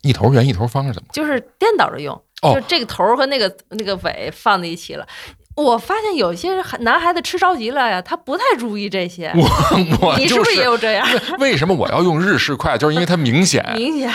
[0.02, 1.10] 一头圆一头方是怎么？
[1.14, 5.08] 就是颠倒着用，哦就这个头儿和那个那个尾放在一起了。
[5.56, 9.32] 我发现有些孩男孩子吃着急了呀，他不太注意这些。
[9.36, 9.44] 我
[10.02, 11.06] 我 就你是不是也有这样？
[11.40, 12.78] 为什么我要用日式筷？
[12.78, 14.10] 就是因为它明显， 明显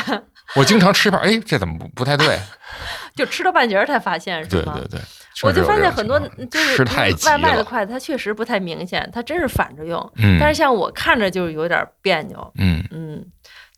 [0.57, 2.39] 我经常吃一半，哎，这怎么不不太对？
[3.15, 4.73] 就吃到半截儿才发现，是吗？
[4.75, 5.01] 对对对，
[5.43, 6.19] 我就发现很多
[6.51, 6.83] 就是
[7.27, 9.99] 外卖的，筷子，它确实不太明显，它真是反着用。
[10.17, 13.25] 嗯，但是像我看着就是有点别扭，嗯，嗯，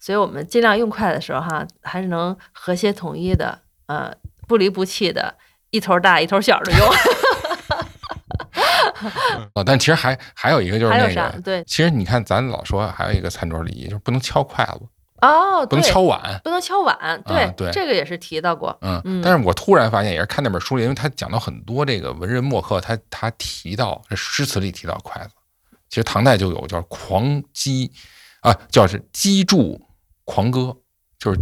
[0.01, 4.13] 所以我们尽量用筷子的时候哈，还是能和谐统一的，呃，
[4.49, 5.37] 不离不弃的，
[5.71, 6.89] 一头大一头小的用。
[9.55, 11.13] 哦，但其实还还有一个就是那个，？
[11.13, 14.81] 啥对，其实你看咱老说还有一个餐桌礼仪，就是不能敲筷子，
[15.21, 16.41] 哦，不能敲碗。
[16.43, 18.77] 不能敲碗，对，对这个也是提到过。
[18.81, 25.31] 嗯嗯，但是我突然发现，也是看那本书里，因为他讲到很多这个文人墨客，他他提到这诗词里提到筷子，
[25.89, 27.93] 其实唐代就有叫狂击
[28.41, 29.81] 啊，叫是击筑
[30.25, 30.77] 狂歌，
[31.19, 31.41] 就是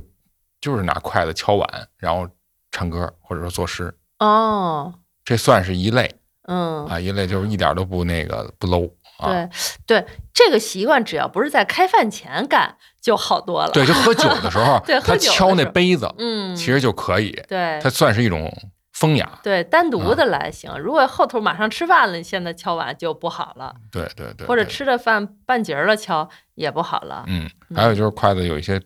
[0.60, 2.28] 就是拿筷子敲碗，然后
[2.76, 4.92] 唱歌或者说作诗，哦，
[5.24, 6.14] 这算是一类
[6.46, 9.32] 嗯，啊，一类就是一点都不那个不 low 啊。
[9.32, 9.48] 对
[9.86, 13.72] 对，这个习惯只要不是在开饭前干就好多了。
[13.72, 18.52] 对，就喝酒的时候 对，喝他酒敲那杯子，嗯，其实就可以，对它算是一种
[18.92, 19.40] 风雅。
[19.42, 20.78] 对，单独啊的来行。
[20.78, 27.24] 如果后头马上吃饭了，你现在敲碗就不好了，对对对，或者吃的饭半截了敲也不好了。
[27.26, 28.78] 嗯，还有就是筷子有一些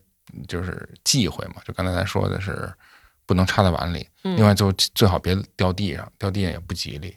[0.46, 2.72] 就是忌讳嘛，就刚才咱说的是
[3.30, 7.16] 不能插在碗里，嗯另外就最好别掉地上，掉地上也不吉利。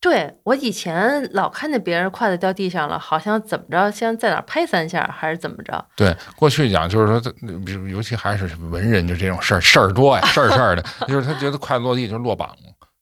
[0.00, 5.86] 对我以前老看见别人筷子掉地上了，好像怎么着，先在哪儿拍三下，还是怎么着？
[5.94, 7.32] 对，过去讲就是说，
[7.64, 12.52] 比如尤其还是文人，就这种事儿事儿多呀， 事儿事儿的，就是他觉得筷子落地就落榜，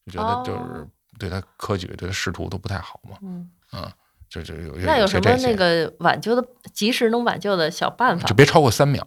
[0.04, 0.86] 就觉得就是哦
[1.18, 3.16] 对他科举、对他仕途都不太好嘛，
[3.72, 3.90] 嗯，
[4.28, 6.44] 就就有那有什么那个挽救的
[6.74, 8.34] 及时能挽救的小办法就？
[8.34, 9.06] 别超过三秒，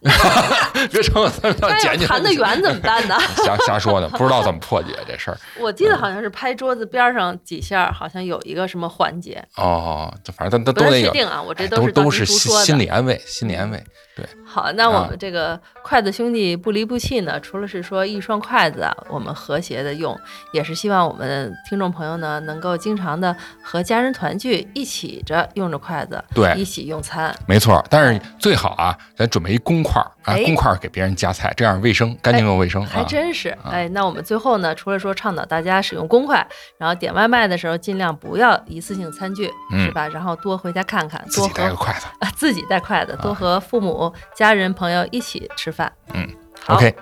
[0.90, 3.16] 别超过三秒那捡起来要弹得远怎么办呢？
[3.44, 5.38] 瞎瞎说的，不知道怎么破解这事儿。
[5.60, 11.40] 我记得好像是拍桌子边上几下，好像有一个什么环节，哦，就反正他不太都那个，确定啊。
[11.40, 12.26] 我这哎都是当都是。
[12.32, 13.82] 心心理安慰，心理安慰。
[14.14, 20.18] 对，好，那我啊们这个筷子兄弟不离不弃呢，除了是说一双筷子啊，我们和谐的用，
[20.52, 27.34] 也是希望我们听众朋友呢能够经常的和家人团聚，一起着用着筷子，对一起用餐。
[27.46, 27.82] 没错。
[27.88, 33.06] 但是最好啊，咱准备一公筷儿啊，哎公筷儿给别人夹菜，这样卫生，干净又卫生还啊。
[33.08, 36.46] 真是，哎，那我们最后呢，除了说倡导大家使用公筷，
[36.78, 40.06] 然后点外卖的时候尽量不要一次性餐具，嗯是吧？
[40.08, 42.06] 然后多回家看看，自己多带个筷子。
[42.20, 45.92] 啊自己带筷子，多和父母、家人、朋友一起吃饭。
[46.12, 46.28] 嗯
[46.60, 46.94] 好，OK，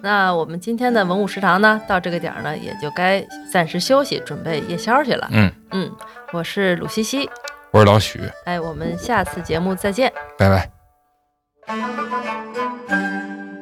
[0.00, 5.28] 那我们今天的文武食堂呢，到这个点儿呢，也就该暂时休息，准备夜宵去了。
[5.30, 5.92] 嗯，嗯，
[6.32, 7.30] 我是鲁西西，
[7.70, 10.12] 我是老许，哎，我们下次节目再见。
[10.36, 10.81] 拜拜。
[11.72, 13.61] うん。